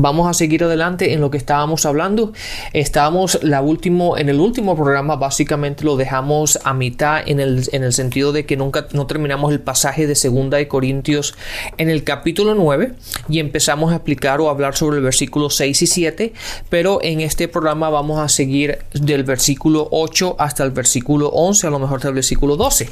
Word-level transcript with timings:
Vamos 0.00 0.28
a 0.28 0.34
seguir 0.34 0.64
adelante 0.64 1.12
en 1.12 1.20
lo 1.20 1.30
que 1.30 1.38
estábamos 1.38 1.86
hablando. 1.86 2.32
Estábamos 2.72 3.38
la 3.42 3.60
último, 3.60 4.16
en 4.16 4.28
el 4.28 4.40
último 4.40 4.76
programa 4.76 5.16
básicamente 5.16 5.84
lo 5.84 5.96
dejamos 5.96 6.58
a 6.64 6.74
mitad 6.74 7.22
en 7.26 7.40
el, 7.40 7.68
en 7.72 7.84
el 7.84 7.92
sentido 7.92 8.32
de 8.32 8.46
que 8.46 8.56
nunca 8.56 8.86
no 8.92 9.06
terminamos 9.06 9.52
el 9.52 9.60
pasaje 9.60 10.06
de 10.06 10.14
segunda 10.14 10.58
de 10.58 10.68
Corintios 10.68 11.34
en 11.76 11.90
el 11.90 12.04
capítulo 12.04 12.54
9 12.54 12.94
y 13.28 13.38
empezamos 13.40 13.92
a 13.92 13.96
explicar 13.96 14.40
o 14.40 14.50
hablar 14.50 14.76
sobre 14.76 14.98
el 14.98 15.02
versículo 15.02 15.50
6 15.50 15.82
y 15.82 15.86
7, 15.86 16.32
pero 16.68 17.00
en 17.02 17.20
este 17.20 17.48
programa 17.48 17.90
vamos 17.90 18.18
a 18.18 18.28
seguir 18.28 18.78
del 18.92 19.24
versículo 19.24 19.88
8 19.90 20.36
hasta 20.38 20.64
el 20.64 20.70
versículo 20.70 21.28
11, 21.28 21.66
a 21.66 21.70
lo 21.70 21.78
mejor 21.78 21.96
hasta 21.96 22.08
el 22.08 22.14
versículo 22.14 22.56
12. 22.56 22.88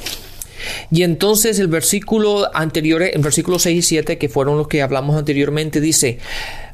Y 0.91 1.03
entonces 1.03 1.59
el 1.59 1.67
versículo 1.67 2.49
anterior, 2.55 3.01
el 3.01 3.21
versículo 3.21 3.59
6 3.59 3.77
y 3.77 3.81
7, 3.81 4.17
que 4.17 4.29
fueron 4.29 4.57
los 4.57 4.67
que 4.67 4.81
hablamos 4.81 5.15
anteriormente, 5.15 5.81
dice, 5.81 6.19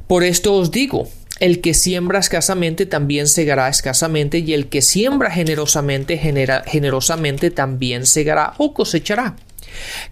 por 0.07 0.23
esto 0.23 0.53
os 0.53 0.71
digo, 0.71 1.07
el 1.39 1.61
que 1.61 1.73
siembra 1.73 2.19
escasamente 2.19 2.85
también 2.85 3.27
segará 3.27 3.67
escasamente, 3.67 4.39
y 4.39 4.53
el 4.53 4.67
que 4.67 4.81
siembra 4.81 5.31
generosamente, 5.31 6.17
generosamente 6.17 7.51
también 7.51 8.05
segará 8.05 8.53
o 8.57 8.73
cosechará. 8.73 9.35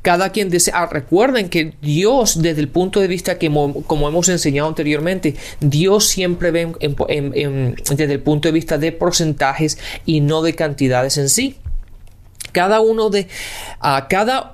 Cada 0.01 0.31
quien 0.31 0.49
desea. 0.49 0.73
Ah, 0.75 0.87
recuerden 0.87 1.47
que 1.47 1.75
Dios, 1.81 2.41
desde 2.41 2.61
el 2.61 2.67
punto 2.67 2.99
de 2.99 3.07
vista 3.07 3.37
que, 3.37 3.47
como 3.47 4.07
hemos 4.07 4.27
enseñado 4.29 4.67
anteriormente, 4.67 5.35
Dios 5.59 6.07
siempre 6.07 6.49
ve 6.51 6.73
desde 7.95 8.13
el 8.13 8.19
punto 8.21 8.47
de 8.47 8.53
vista 8.53 8.79
de 8.79 8.91
porcentajes 8.91 9.77
y 10.05 10.21
no 10.21 10.41
de 10.41 10.55
cantidades 10.55 11.17
en 11.17 11.29
sí 11.29 11.60
cada 12.51 12.81
uno 12.81 13.09
de 13.09 13.27
uh, 13.81 14.07
cada 14.09 14.53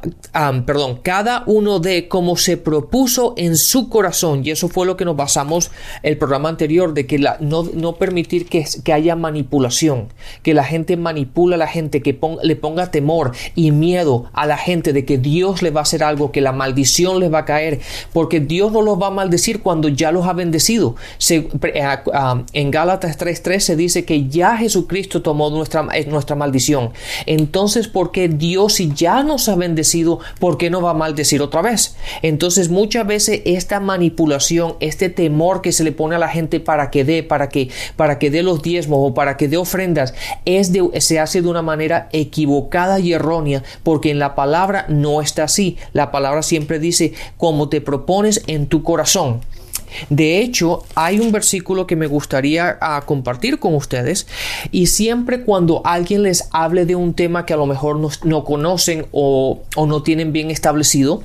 perdón 0.66 1.00
cada 1.04 1.44
uno 1.46 1.80
de 1.80 2.08
como 2.08 2.38
se 2.38 2.58
propuso 2.58 3.34
en 3.38 3.58
su 3.58 3.90
corazón. 3.90 4.42
Y 4.44 4.52
eso 4.52 4.68
fue 4.68 4.86
lo 4.86 4.98
que 4.98 5.06
nos 5.06 5.16
basamos 5.16 5.72
el 6.04 6.18
programa 6.18 6.50
anterior 6.50 6.94
de 6.94 7.08
que 7.08 7.20
la, 7.20 7.38
no, 7.40 7.64
no, 7.64 7.96
permitir 7.96 8.48
que, 8.48 8.66
que, 8.84 8.94
haya 8.94 9.16
manipulación 9.16 10.10
que 10.44 10.54
la 10.54 10.64
gente 10.64 10.98
manipula 10.98 11.56
a 11.56 11.60
la 11.60 11.68
gente 11.68 12.02
que 12.02 12.20
le 12.44 12.56
ponga 12.56 12.92
temor 12.92 13.32
y 13.56 13.72
miedo 13.72 14.30
a 14.34 14.46
la 14.46 14.58
gente 14.58 14.94
de 14.94 15.06
que 15.06 15.18
Dios 15.18 15.62
le 15.62 15.72
va 15.72 15.82
a 15.82 15.84
hacer 15.84 16.04
algo 16.04 16.32
que 16.32 16.42
la 16.42 16.52
maldición 16.52 17.20
les 17.20 17.34
va 17.34 17.40
a 17.40 17.46
caer 17.46 17.80
porque 18.14 18.40
Dios 18.40 18.72
no 18.72 18.82
los 18.82 19.02
va 19.02 19.08
a 19.08 19.12
maldecir 19.12 19.62
cuando 19.62 19.88
ya 19.88 20.12
los 20.12 20.26
ha 20.28 20.34
bendecido. 20.34 20.96
Se, 21.18 21.40
uh, 21.40 22.44
en 22.54 22.72
Gálatas 22.72 23.18
3.3 23.20 23.60
se 23.60 23.76
dice 23.76 24.06
que 24.06 24.28
ya 24.28 24.58
Jesucristo 24.58 25.22
tomó 25.22 25.50
nuestra, 25.50 25.88
eh, 25.94 26.06
nuestra 26.06 26.36
maldición. 26.36 26.92
Entonces 27.26 27.87
porque 27.88 28.28
Dios 28.28 28.74
si 28.74 28.94
ya 28.94 29.24
nos 29.24 29.50
ha 29.50 29.56
bendecido, 29.56 30.20
¿por 30.40 30.58
qué 30.58 30.70
no 30.70 30.82
va 30.82 30.92
a 30.92 30.94
maldecir 30.94 31.42
otra 31.42 31.62
vez? 31.62 31.96
Entonces 32.22 32.70
muchas 32.70 33.08
veces 33.08 33.42
esta 33.46 33.80
manipulación, 33.80 34.76
este 34.80 35.10
temor 35.10 35.62
que 35.62 35.72
se 35.72 35.84
le 35.84 35.92
pone 35.92 36.16
a 36.16 36.20
la 36.20 36.30
gente 36.30 36.60
para 36.60 36.92
que 36.92 37.04
dé, 37.04 37.24
para 37.24 37.50
que, 37.50 37.70
para 37.96 38.20
que 38.20 38.30
dé 38.30 38.44
los 38.44 38.62
diezmos 38.62 39.00
o 39.02 39.14
para 39.14 39.38
que 39.38 39.48
dé 39.48 39.58
ofrendas, 39.58 40.14
es 40.46 40.72
de, 40.72 41.02
se 41.02 41.20
hace 41.20 41.42
de 41.42 41.48
una 41.48 41.62
manera 41.62 42.10
equivocada 42.12 43.00
y 43.00 43.14
errónea, 43.14 43.64
porque 43.84 44.12
en 44.12 44.20
la 44.20 44.36
palabra 44.36 44.86
no 44.90 45.22
está 45.22 45.46
así. 45.46 45.78
La 45.94 46.12
palabra 46.12 46.44
siempre 46.44 46.80
dice, 46.80 47.14
como 47.38 47.70
te 47.70 47.82
propones 47.82 48.44
en 48.48 48.68
tu 48.68 48.84
corazón. 48.84 49.42
De 50.10 50.40
hecho, 50.40 50.84
hay 50.96 51.20
un 51.20 51.32
versículo 51.32 51.88
que 51.88 51.96
me 51.96 52.08
gustaría 52.08 52.78
ah, 52.82 53.04
compartir 53.06 53.60
con 53.60 53.76
ustedes 53.76 54.28
y 54.72 54.88
siempre 54.88 55.42
cuando 55.42 55.82
alguien 55.86 56.24
les 56.24 56.50
hable 56.52 56.86
de 56.86 56.96
un 56.96 57.14
tema 57.14 57.46
que 57.46 57.54
a 57.54 57.58
lo 57.58 57.66
mejor 57.66 57.98
no, 58.24 58.44
conocen 58.44 59.06
o, 59.12 59.64
o 59.76 59.86
no 59.86 60.04
tienen 60.04 60.32
bien 60.32 60.52
establecido, 60.52 61.24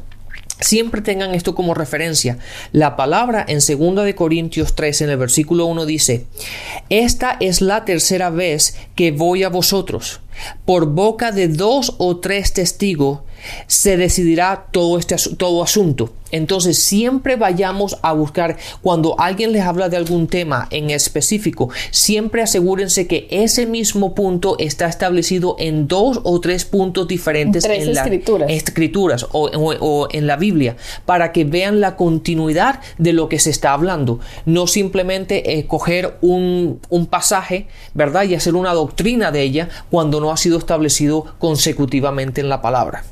Siempre 0.62 1.00
tengan 1.00 1.34
esto 1.34 1.56
como 1.56 1.74
referencia. 1.74 2.38
La 2.70 2.94
palabra 2.94 3.44
en 3.48 3.58
2 3.58 4.04
de 4.04 4.14
Corintios 4.14 4.76
3 4.76 5.02
en 5.02 5.10
el 5.10 5.16
versículo 5.16 5.66
1 5.66 5.86
dice, 5.86 6.26
"Esta 6.88 7.36
es 7.40 7.60
la 7.60 7.84
tercera 7.84 8.30
vez 8.30 8.76
que 8.94 9.10
voy 9.10 9.42
a 9.42 9.48
vosotros. 9.48 10.20
Por 10.64 10.86
boca 10.86 11.32
de 11.32 11.48
dos 11.48 11.96
o 11.98 12.18
tres 12.18 12.52
testigos 12.52 13.20
se 13.66 13.96
decidirá 13.96 14.66
todo 14.70 14.98
este 14.98 15.16
todo 15.36 15.62
asunto. 15.62 16.12
Entonces 16.32 16.78
siempre 16.78 17.36
vayamos 17.36 17.98
a 18.00 18.14
buscar 18.14 18.56
cuando 18.80 19.20
alguien 19.20 19.52
les 19.52 19.62
habla 19.62 19.90
de 19.90 19.98
algún 19.98 20.26
tema 20.26 20.66
en 20.70 20.90
específico, 20.90 21.68
siempre 21.90 22.42
asegúrense 22.42 23.06
que 23.06 23.28
ese 23.30 23.66
mismo 23.66 24.14
punto 24.14 24.56
está 24.58 24.86
establecido 24.86 25.56
en 25.58 25.86
dos 25.86 26.20
o 26.24 26.40
tres 26.40 26.64
puntos 26.64 27.06
diferentes 27.06 27.64
en, 27.66 27.94
las 27.94 28.06
escrituras, 28.48 29.26
o, 29.30 30.08
en 30.10 30.26
la 30.26 30.36
Biblia 30.36 30.76
para 31.04 31.32
que 31.32 31.44
vean 31.44 31.80
la 31.80 31.96
continuidad 31.96 32.80
de 32.96 33.12
lo 33.12 33.28
que 33.28 33.38
se 33.38 33.50
está 33.50 33.74
hablando, 33.74 34.18
no 34.46 34.66
simplemente 34.66 35.58
eh, 35.58 35.66
coger 35.66 36.16
un, 36.22 36.80
un 36.88 37.06
pasaje, 37.06 37.68
¿verdad? 37.92 38.24
Y 38.24 38.34
hacer 38.34 38.54
una 38.54 38.72
doctrina 38.72 39.30
de 39.32 39.42
ella 39.42 39.68
cuando 39.90 40.18
no 40.18 40.32
ha 40.32 40.38
sido 40.38 40.56
establecido 40.56 41.26
consecutivamente 41.38 42.40
en 42.40 42.48
la 42.48 42.62
palabra. 42.62 43.04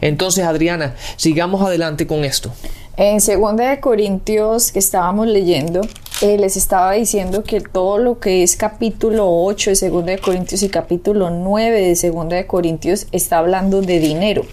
Entonces, 0.00 0.44
Adriana, 0.44 0.94
sigamos 1.16 1.62
adelante 1.62 2.06
con 2.06 2.24
esto. 2.24 2.50
En 2.96 3.18
2 3.18 3.56
de 3.56 3.80
Corintios 3.80 4.72
que 4.72 4.78
estábamos 4.78 5.26
leyendo, 5.26 5.80
eh, 6.20 6.36
les 6.36 6.56
estaba 6.58 6.92
diciendo 6.92 7.44
que 7.44 7.60
todo 7.60 7.96
lo 7.96 8.18
que 8.18 8.42
es 8.42 8.56
capítulo 8.56 9.26
8 9.44 9.72
de 9.80 9.88
2 9.88 10.04
de 10.04 10.18
Corintios 10.18 10.62
y 10.62 10.68
capítulo 10.68 11.30
9 11.30 11.80
de 11.80 12.10
2 12.10 12.28
de 12.28 12.46
Corintios 12.46 13.06
está 13.10 13.38
hablando 13.38 13.80
de 13.80 14.00
dinero. 14.00 14.44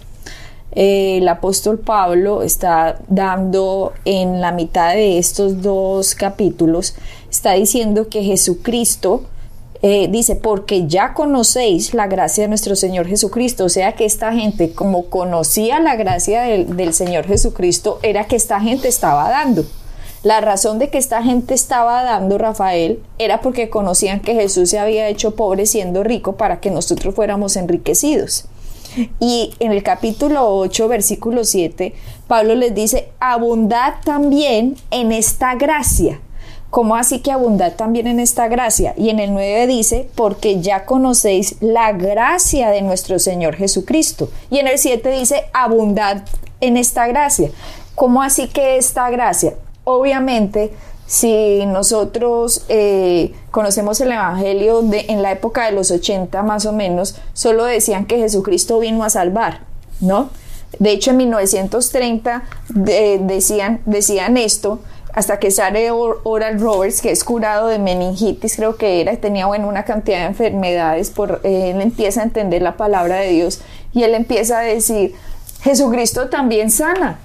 Eh, 0.72 1.18
el 1.18 1.28
apóstol 1.28 1.80
Pablo 1.80 2.44
está 2.44 3.00
dando 3.08 3.94
en 4.06 4.40
la 4.40 4.52
mitad 4.52 4.94
de 4.94 5.18
estos 5.18 5.62
dos 5.62 6.16
capítulos, 6.16 6.96
está 7.30 7.54
diciendo 7.54 8.08
que 8.08 8.24
Jesucristo 8.24 9.24
eh, 9.82 10.08
dice, 10.10 10.36
porque 10.36 10.88
ya 10.88 11.14
conocéis 11.14 11.94
la 11.94 12.08
gracia 12.08 12.44
de 12.44 12.48
nuestro 12.48 12.76
Señor 12.76 13.08
Jesucristo. 13.08 13.66
O 13.66 13.70
sea 13.70 13.94
que 13.94 14.06
esta 14.06 14.34
gente, 14.34 14.72
como 14.72 15.06
conocía 15.06 15.80
la 15.80 15.96
gracia 15.96 16.42
del, 16.42 16.94
Señor 16.94 17.26
Jesucristo, 17.26 18.00
era 18.02 18.26
que 18.26 18.36
esta 18.36 18.60
gente 18.60 18.88
estaba 18.88 19.30
dando. 19.30 19.66
La 20.24 20.42
razón 20.42 20.80
de 20.80 20.90
que 20.90 20.98
esta 20.98 21.22
gente 21.22 21.54
estaba 21.54 22.04
dando, 22.04 22.38
Rafael, 22.38 23.00
era 23.20 23.42
porque 23.42 23.70
conocían 23.70 24.20
que 24.20 24.34
Jesús 24.34 24.70
se 24.72 24.80
había 24.80 25.08
hecho 25.08 25.36
pobre 25.36 25.66
siendo 25.66 26.04
rico 26.04 26.36
para 26.38 26.60
que 26.60 26.72
nosotros 26.72 27.14
fuéramos 27.14 27.56
enriquecidos. 27.56 28.46
Y 29.20 29.54
en 29.60 29.74
el 29.74 29.84
capítulo 29.84 30.56
8, 30.58 30.88
versículo 30.88 31.44
7, 31.44 31.94
Pablo 32.28 32.56
les 32.56 32.74
dice, 32.74 33.10
abundad 33.20 33.96
también 34.04 34.76
en 34.90 35.12
esta 35.12 35.54
gracia 35.54 36.20
¿Cómo 36.70 36.96
así 36.96 37.20
que 37.20 37.32
abundad 37.32 37.74
también 37.74 38.08
en 38.08 38.20
esta 38.20 38.48
gracia? 38.50 38.94
Y 38.98 39.10
en 39.10 39.20
el 39.20 39.34
9 39.34 39.68
dice, 39.68 40.10
porque 40.16 40.60
ya 40.60 40.86
conocéis 40.86 41.56
la 41.62 41.94
gracia 41.94 42.70
de 42.70 42.82
nuestro 42.82 43.20
Señor 43.20 43.56
Jesucristo. 43.56 44.30
Y 44.50 44.60
en 44.60 44.68
el 44.68 44.78
7 44.78 45.10
dice, 45.12 45.46
abundad 45.54 46.24
en 46.60 46.76
esta 46.76 47.08
gracia. 47.08 47.52
¿Cómo 47.96 48.22
así 48.22 48.48
que 48.48 48.78
esta 48.78 49.10
gracia? 49.10 49.54
Obviamente, 49.86 50.74
si 51.08 51.66
nosotros 51.66 52.66
eh, 52.68 53.34
conocemos 53.50 54.02
el 54.02 54.12
Evangelio 54.12 54.82
de, 54.82 55.06
en 55.08 55.22
la 55.22 55.32
época 55.32 55.66
de 55.66 55.72
los 55.72 55.90
80 55.90 56.44
más 56.44 56.66
o 56.66 56.74
menos, 56.74 57.16
solo 57.34 57.64
decían 57.64 58.06
que 58.06 58.18
Jesucristo 58.18 58.80
vino 58.80 59.06
a 59.06 59.10
salvar, 59.10 59.62
¿no? 60.02 60.30
De 60.80 60.92
hecho, 60.92 61.12
en 61.12 61.18
1930 61.18 62.44
decían, 63.22 63.82
decían 63.86 64.36
esto, 64.36 64.80
hasta 65.18 65.40
que 65.40 65.50
sale 65.50 65.90
Oral 65.90 66.60
Roberts, 66.60 67.02
que 67.02 67.10
es 67.10 67.24
curado 67.24 67.70
de 67.70 67.80
meningitis, 67.80 68.56
creo 68.56 68.76
que 68.76 69.02
era, 69.02 69.18
tenía 69.18 69.48
bueno, 69.48 69.68
una 69.68 69.84
cantidad 69.84 70.20
de 70.20 70.26
enfermedades, 70.26 71.10
por, 71.10 71.42
eh, 71.44 71.72
él 71.72 71.82
empieza 71.82 72.22
a 72.22 72.24
entender 72.24 72.62
la 72.62 72.78
palabra 72.78 73.16
de 73.16 73.32
Dios 73.32 73.62
y 73.94 74.04
él 74.04 74.14
empieza 74.14 74.60
a 74.60 74.62
decir, 74.62 75.16
Jesucristo 75.64 76.30
también 76.30 76.70
sana, 76.70 77.18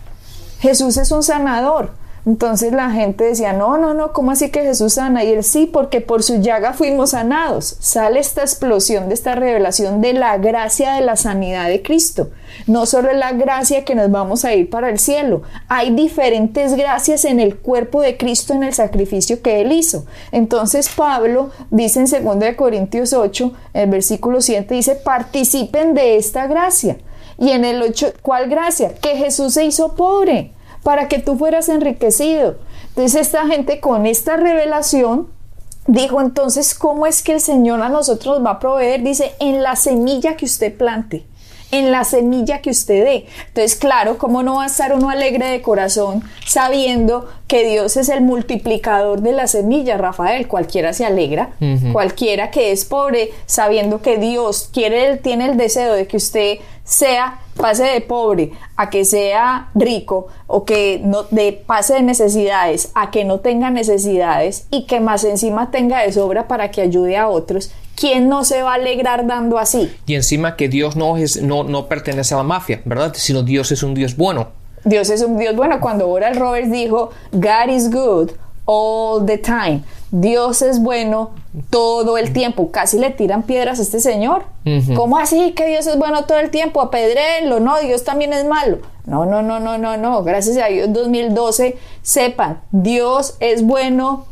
Jesús 0.61 0.97
es 0.97 1.13
un 1.13 1.23
sanador. 1.23 1.91
Entonces 2.25 2.73
la 2.73 2.91
gente 2.91 3.25
decía, 3.25 3.53
no, 3.53 3.79
no, 3.79 3.95
no, 3.95 4.13
¿cómo 4.13 4.31
así 4.31 4.51
que 4.51 4.63
Jesús 4.63 4.95
sana? 4.95 5.25
Y 5.25 5.33
él 5.33 5.43
sí, 5.43 5.67
porque 5.67 6.01
por 6.01 6.23
su 6.23 6.37
llaga 6.41 6.73
fuimos 6.73 7.11
sanados. 7.11 7.77
Sale 7.81 8.21
esta 8.21 8.43
explosión 8.43 9.09
de 9.09 9.15
esta 9.15 9.35
revelación 9.35 10.01
de 10.01 10.13
la 10.13 10.39
gracia 10.39 10.95
de 10.95 11.01
la 11.01 11.17
sanidad 11.17 11.69
de 11.69 11.83
Cristo. 11.83 12.31
No 12.69 12.87
solo 12.87 13.11
es 13.11 13.17
la 13.17 13.33
gracia 13.33 13.85
que 13.85 13.97
nos 13.97 14.09
vamos 14.11 14.45
a 14.45 14.55
ir 14.55 14.71
para 14.71 14.89
el 14.89 15.01
cielo, 15.01 15.43
hay 15.69 15.91
diferentes 15.91 16.77
gracias 16.77 17.25
en 17.25 17.41
el 17.41 17.57
cuerpo 17.57 18.01
de 18.01 18.17
Cristo 18.17 18.53
en 18.53 18.63
el 18.63 18.75
sacrificio 18.75 19.43
que 19.43 19.61
él 19.61 19.73
hizo. 19.73 20.05
Entonces 20.31 20.89
Pablo 20.89 21.51
dice 21.71 22.05
en 22.05 22.25
2 22.25 22.55
Corintios 22.57 23.15
8, 23.15 23.53
el 23.75 23.91
versículo 23.91 24.41
7, 24.41 24.73
dice, 24.73 24.95
participen 24.95 25.95
de 25.95 26.17
esta 26.19 26.47
gracia. 26.47 26.99
Y 27.39 27.51
en 27.51 27.65
el 27.65 27.83
8, 27.83 28.13
¿cuál 28.23 28.49
gracia? 28.49 28.95
Que 28.95 29.17
Jesús 29.17 29.55
se 29.55 29.65
hizo 29.65 29.97
pobre 29.97 30.53
para 30.83 31.09
que 31.09 31.19
tú 31.19 31.37
fueras 31.37 31.69
enriquecido. 31.69 32.57
Entonces 32.89 33.23
esta 33.23 33.47
gente 33.47 33.81
con 33.81 34.07
esta 34.07 34.37
revelación 34.37 35.29
dijo 35.87 36.21
entonces, 36.21 36.75
¿cómo 36.75 37.07
es 37.07 37.23
que 37.23 37.35
el 37.35 37.41
Señor 37.41 37.81
a 37.83 37.89
nosotros 37.89 38.39
nos 38.39 38.47
va 38.47 38.53
a 38.53 38.59
proveer? 38.59 39.03
Dice, 39.03 39.33
en 39.41 39.63
la 39.63 39.77
semilla 39.77 40.37
que 40.37 40.45
usted 40.45 40.77
plante 40.77 41.27
en 41.73 41.91
la 41.91 42.05
semilla 42.05 42.61
que 42.61 42.71
usted 42.71 43.03
dé. 43.03 43.27
Entonces, 43.49 43.75
claro, 43.75 44.19
¿cómo 44.19 44.43
no 44.43 44.57
va 44.57 44.65
a 44.65 44.67
estar 44.67 44.95
uno 44.95 45.11
alegre 45.11 45.49
de 45.49 45.63
corazón 45.63 46.23
sabiendo 46.47 47.29
que 47.49 47.67
Dios 47.67 47.97
es 47.97 48.09
el 48.11 48.21
multiplicador 48.21 49.23
de 49.23 49.33
la 49.33 49.47
semilla, 49.47 49.97
Rafael? 49.97 50.47
Cualquiera 50.47 50.93
se 50.93 51.05
alegra, 51.05 51.51
cualquiera 51.93 52.51
que 52.51 52.73
es 52.73 52.85
pobre 52.85 53.31
sabiendo 53.47 54.03
que 54.03 54.19
Dios 54.19 54.69
quiere, 54.73 55.17
tiene 55.17 55.47
el 55.47 55.57
deseo 55.57 55.95
de 55.95 56.07
que 56.07 56.19
usted 56.19 56.59
sea 56.85 57.41
pase 57.57 57.85
de 57.85 58.01
pobre 58.01 58.53
a 58.77 58.91
que 58.91 59.05
sea 59.05 59.71
rico 59.75 60.29
o 60.47 60.65
que 60.65 61.01
no 61.05 61.25
de 61.25 61.53
pase 61.53 61.95
de 61.95 62.03
necesidades 62.03 62.91
a 62.95 63.11
que 63.11 63.25
no 63.25 63.41
tenga 63.41 63.71
necesidades 63.71 64.67
y 64.71 64.87
que 64.87 65.01
más 65.01 65.23
encima 65.25 65.71
tenga 65.71 66.01
de 66.01 66.13
sobra 66.13 66.49
para 66.49 66.71
que 66.71 66.81
ayude 66.81 67.17
a 67.17 67.29
otros 67.29 67.71
¿quién 68.03 68.29
no 68.29 68.43
se 68.43 68.63
va 68.63 68.73
a 68.73 68.75
alegrar 68.75 69.29
dando 69.29 69.61
así? 69.61 69.95
Y 70.07 70.17
encima 70.17 70.57
que 70.57 70.69
Dios 70.69 70.97
no, 70.97 71.17
es, 71.17 71.41
no, 71.41 71.63
no 71.63 71.87
pertenece 71.87 72.35
a 72.35 72.39
la 72.39 72.43
mafia, 72.43 72.83
¿verdad? 72.85 73.13
Sino 73.15 73.45
Dios 73.45 73.71
es 73.71 73.85
un 73.85 73.95
Dios 73.95 74.17
bueno. 74.17 74.49
Dios 74.83 75.09
es 75.09 75.23
un 75.23 75.39
Dios 75.39 75.55
bueno. 75.55 75.79
Cuando 75.81 76.09
Oral 76.09 76.35
Roberts 76.35 76.73
dijo, 76.73 77.11
God 77.31 77.69
is 77.71 77.93
good 77.93 78.33
all 78.65 79.25
the 79.25 79.39
time. 79.39 79.83
Dios 80.11 80.63
es 80.63 80.81
bueno 80.83 81.31
todo 81.71 82.19
el 82.19 82.33
tiempo. 82.33 82.73
Casi 82.73 82.99
le 82.99 83.11
tiran 83.11 83.45
piedras 83.45 83.79
a 83.79 83.83
este 83.83 84.01
señor. 84.01 84.47
¿Cómo 84.97 85.17
así 85.17 85.53
que 85.53 85.69
Dios 85.69 85.87
es 85.87 85.97
bueno 85.97 86.25
todo 86.25 86.41
el 86.41 86.51
tiempo? 86.51 86.81
Apedréenlo. 86.81 87.61
No, 87.61 87.79
Dios 87.79 88.03
también 88.03 88.33
es 88.33 88.45
malo. 88.45 88.81
No, 89.07 89.27
no, 89.27 89.43
no, 89.43 89.61
no, 89.61 89.79
no, 89.79 89.97
no. 89.97 90.25
Gracias 90.25 90.57
a 90.57 90.67
Dios 90.67 90.93
2012, 90.93 91.79
sepan, 92.03 92.61
Dios 92.73 93.37
es 93.39 93.63
bueno 93.63 94.27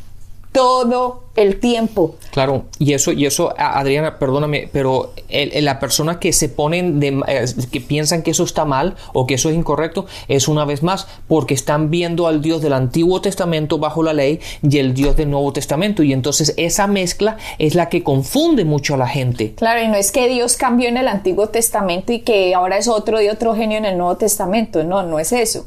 todo 0.52 1.24
el 1.36 1.60
tiempo. 1.60 2.16
Claro, 2.32 2.64
y 2.78 2.92
eso, 2.92 3.12
y 3.12 3.24
eso, 3.24 3.54
Adriana, 3.56 4.18
perdóname, 4.18 4.68
pero 4.72 5.12
la 5.30 5.78
persona 5.78 6.18
que 6.18 6.32
se 6.32 6.48
ponen 6.48 7.00
de, 7.00 7.22
eh, 7.28 7.44
que 7.70 7.80
piensan 7.80 8.22
que 8.22 8.32
eso 8.32 8.44
está 8.44 8.64
mal 8.64 8.96
o 9.12 9.26
que 9.26 9.34
eso 9.34 9.48
es 9.48 9.56
incorrecto, 9.56 10.06
es 10.28 10.48
una 10.48 10.64
vez 10.64 10.82
más 10.82 11.06
porque 11.28 11.54
están 11.54 11.90
viendo 11.90 12.26
al 12.26 12.42
Dios 12.42 12.62
del 12.62 12.72
Antiguo 12.72 13.20
Testamento 13.20 13.78
bajo 13.78 14.02
la 14.02 14.12
ley 14.12 14.40
y 14.62 14.78
el 14.78 14.94
Dios 14.94 15.16
del 15.16 15.30
Nuevo 15.30 15.52
Testamento. 15.52 16.02
Y 16.02 16.12
entonces 16.12 16.54
esa 16.56 16.86
mezcla 16.86 17.36
es 17.58 17.74
la 17.74 17.88
que 17.88 18.02
confunde 18.02 18.64
mucho 18.64 18.94
a 18.94 18.98
la 18.98 19.08
gente. 19.08 19.54
Claro, 19.54 19.82
y 19.82 19.88
no 19.88 19.94
es 19.94 20.12
que 20.12 20.28
Dios 20.28 20.56
cambió 20.56 20.88
en 20.88 20.96
el 20.96 21.08
Antiguo 21.08 21.48
Testamento 21.48 22.12
y 22.12 22.20
que 22.20 22.54
ahora 22.54 22.76
es 22.76 22.88
otro 22.88 23.18
de 23.18 23.30
otro 23.30 23.54
genio 23.54 23.78
en 23.78 23.84
el 23.84 23.96
Nuevo 23.96 24.16
Testamento. 24.16 24.82
No, 24.84 25.02
no 25.04 25.18
es 25.18 25.32
eso. 25.32 25.66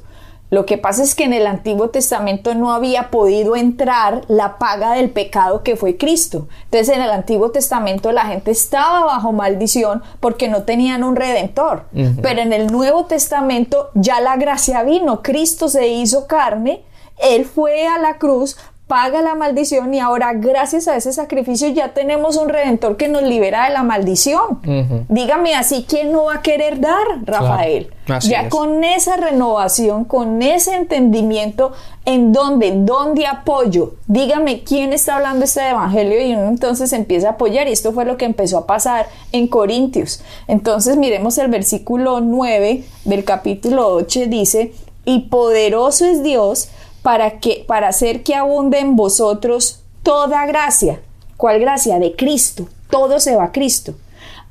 Lo 0.53 0.67
que 0.67 0.77
pasa 0.77 1.01
es 1.01 1.15
que 1.15 1.23
en 1.23 1.33
el 1.33 1.47
Antiguo 1.47 1.89
Testamento 1.89 2.53
no 2.53 2.73
había 2.73 3.09
podido 3.09 3.55
entrar 3.55 4.21
la 4.27 4.59
paga 4.59 4.91
del 4.91 5.09
pecado 5.09 5.63
que 5.63 5.75
fue 5.75 5.97
Cristo. 5.97 6.47
Entonces 6.65 6.95
en 6.95 7.01
el 7.01 7.09
Antiguo 7.09 7.49
Testamento 7.49 8.11
la 8.11 8.27
gente 8.27 8.51
estaba 8.51 9.03
bajo 9.03 9.31
maldición 9.31 10.03
porque 10.19 10.49
no 10.49 10.61
tenían 10.61 11.03
un 11.03 11.15
redentor. 11.15 11.85
Pero 12.21 12.41
en 12.41 12.53
el 12.53 12.67
Nuevo 12.67 13.05
Testamento 13.05 13.89
ya 13.95 14.21
la 14.21 14.35
gracia 14.37 14.83
vino, 14.83 15.23
Cristo 15.23 15.69
se 15.69 15.87
hizo 15.87 16.27
carne, 16.27 16.83
Él 17.17 17.45
fue 17.45 17.87
a 17.87 17.97
la 17.97 18.19
cruz, 18.19 18.55
paga 18.87 19.21
la 19.21 19.33
maldición 19.33 19.93
y 19.93 19.99
ahora 19.99 20.33
gracias 20.33 20.87
a 20.87 20.95
ese 20.97 21.13
sacrificio 21.13 21.69
ya 21.69 21.93
tenemos 21.93 22.35
un 22.35 22.49
redentor 22.49 22.97
que 22.97 23.07
nos 23.07 23.23
libera 23.23 23.65
de 23.65 23.73
la 23.73 23.83
maldición. 23.83 24.59
Dígame 25.07 25.55
así, 25.55 25.85
¿quién 25.87 26.11
no 26.11 26.25
va 26.25 26.35
a 26.35 26.41
querer 26.41 26.79
dar, 26.79 27.05
Rafael? 27.23 27.91
Ya 28.21 28.49
con 28.49 28.83
esa 28.83 29.15
renovación, 29.15 30.03
con 30.03 30.41
ese 30.41 30.75
entendimiento, 30.75 31.71
¿en 32.03 32.33
dónde? 32.33 32.73
¿Dónde 32.75 33.25
apoyo? 33.25 33.95
Dígame 34.07 34.63
quién 34.63 34.91
está 34.91 35.15
hablando 35.15 35.45
este 35.45 35.69
evangelio 35.69 36.21
y 36.21 36.33
uno 36.33 36.49
entonces 36.49 36.91
empieza 36.91 37.29
a 37.29 37.31
apoyar 37.31 37.69
y 37.69 37.71
esto 37.71 37.93
fue 37.93 38.03
lo 38.03 38.17
que 38.17 38.25
empezó 38.25 38.57
a 38.57 38.67
pasar 38.67 39.07
en 39.31 39.47
Corintios. 39.47 40.21
Entonces 40.47 40.97
miremos 40.97 41.37
el 41.37 41.47
versículo 41.47 42.19
9 42.19 42.83
del 43.05 43.23
capítulo 43.23 43.87
8 43.87 44.21
dice, 44.27 44.73
y 45.05 45.21
poderoso 45.21 46.05
es 46.05 46.23
Dios 46.23 46.69
para, 47.03 47.39
que, 47.39 47.63
para 47.67 47.89
hacer 47.89 48.23
que 48.23 48.33
abunde 48.33 48.79
en 48.79 48.95
vosotros 48.95 49.81
toda 50.01 50.47
gracia. 50.47 51.01
¿Cuál 51.37 51.59
gracia? 51.59 51.99
De 51.99 52.15
Cristo. 52.15 52.67
Todo 52.89 53.19
se 53.19 53.35
va 53.35 53.45
a 53.45 53.51
Cristo. 53.51 53.93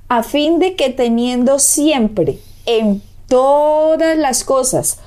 A 0.08 0.22
fin 0.22 0.58
de 0.58 0.76
que 0.76 0.90
teniendo 0.90 1.58
siempre 1.58 2.38
en 2.66 3.02
todas 3.26 4.16
las 4.16 4.44
cosas 4.44 4.98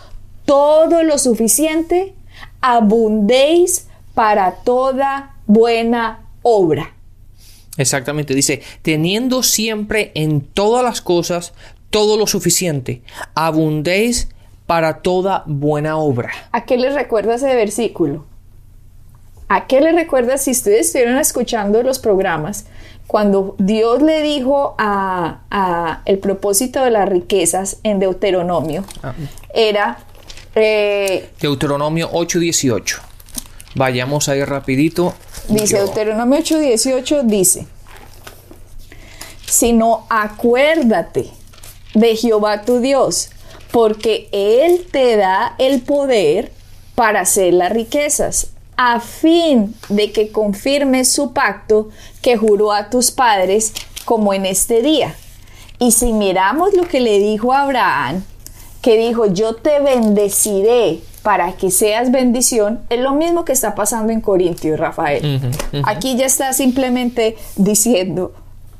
todo 0.45 1.03
lo 1.03 1.17
suficiente, 1.17 2.13
abundéis 2.61 3.87
para 4.13 4.51
toda 4.63 5.35
buena 5.45 6.27
obra. 6.41 6.93
Exactamente, 7.77 8.33
dice, 8.33 8.61
teniendo 8.81 9.43
siempre 9.43 10.11
en 10.15 10.41
todas 10.41 10.83
las 10.83 11.01
cosas 11.01 11.53
todo 11.89 12.17
lo 12.17 12.25
suficiente, 12.25 13.01
abundéis 13.35 14.29
para 14.65 15.01
toda 15.01 15.43
buena 15.45 15.97
obra. 15.97 16.31
¿A 16.51 16.65
qué 16.65 16.77
les 16.77 16.93
recuerda 16.93 17.35
ese 17.35 17.53
versículo? 17.55 18.25
¿A 19.47 19.67
qué 19.67 19.79
les 19.79 19.93
recuerda 19.93 20.37
si 20.37 20.51
ustedes 20.51 20.87
estuvieron 20.87 21.17
escuchando 21.17 21.83
los 21.83 21.99
programas? 21.99 22.65
Cuando 23.05 23.55
Dios 23.59 24.01
le 24.01 24.23
dijo 24.23 24.73
a, 24.79 26.01
el 26.05 26.17
propósito 26.17 26.83
de 26.83 26.89
las 26.89 27.07
riquezas 27.07 27.77
en 27.83 27.99
Deuteronomio, 27.99 28.83
ah. 29.03 29.13
era... 29.53 29.99
Eh, 30.55 31.29
Deuteronomio 31.39 32.11
8.18. 32.11 32.97
Vayamos 33.75 34.29
ahí 34.29 34.43
rapidito. 34.43 35.13
Dice 35.49 35.77
Deuteronomio 35.77 36.39
8.18, 36.39 37.23
dice, 37.23 37.67
sino 39.45 40.07
acuérdate 40.09 41.29
de 41.93 42.15
Jehová 42.15 42.61
tu 42.63 42.79
Dios 42.79 43.29
porque 43.75 44.29
Él 44.31 44.85
te 44.89 45.17
da 45.17 45.53
el 45.57 45.81
poder 45.81 46.53
para 46.95 47.19
hacer 47.19 47.53
las 47.53 47.73
riquezas, 47.73 48.51
a 48.77 49.01
fin 49.01 49.75
de 49.89 50.13
que 50.13 50.31
confirmes 50.31 51.11
su 51.11 51.33
pacto 51.33 51.89
que 52.21 52.37
juró 52.37 52.71
a 52.71 52.89
tus 52.89 53.11
padres 53.11 53.73
como 54.05 54.33
en 54.33 54.45
este 54.45 54.81
día. 54.81 55.13
Y 55.77 55.91
si 55.91 56.13
miramos 56.13 56.73
lo 56.73 56.87
que 56.87 57.01
le 57.01 57.19
dijo 57.19 57.51
a 57.51 57.63
Abraham, 57.63 58.23
que 58.81 58.97
dijo, 58.97 59.25
yo 59.25 59.55
te 59.55 59.81
bendeciré 59.81 61.01
para 61.21 61.51
que 61.57 61.69
seas 61.69 62.13
bendición, 62.13 62.79
es 62.89 63.01
lo 63.01 63.11
mismo 63.11 63.43
que 63.43 63.51
está 63.51 63.75
pasando 63.75 64.13
en 64.13 64.21
Corintios, 64.21 64.79
Rafael. 64.79 65.41
Aquí 65.83 66.15
ya 66.15 66.27
está 66.27 66.53
simplemente 66.53 67.35
diciendo, 67.57 68.31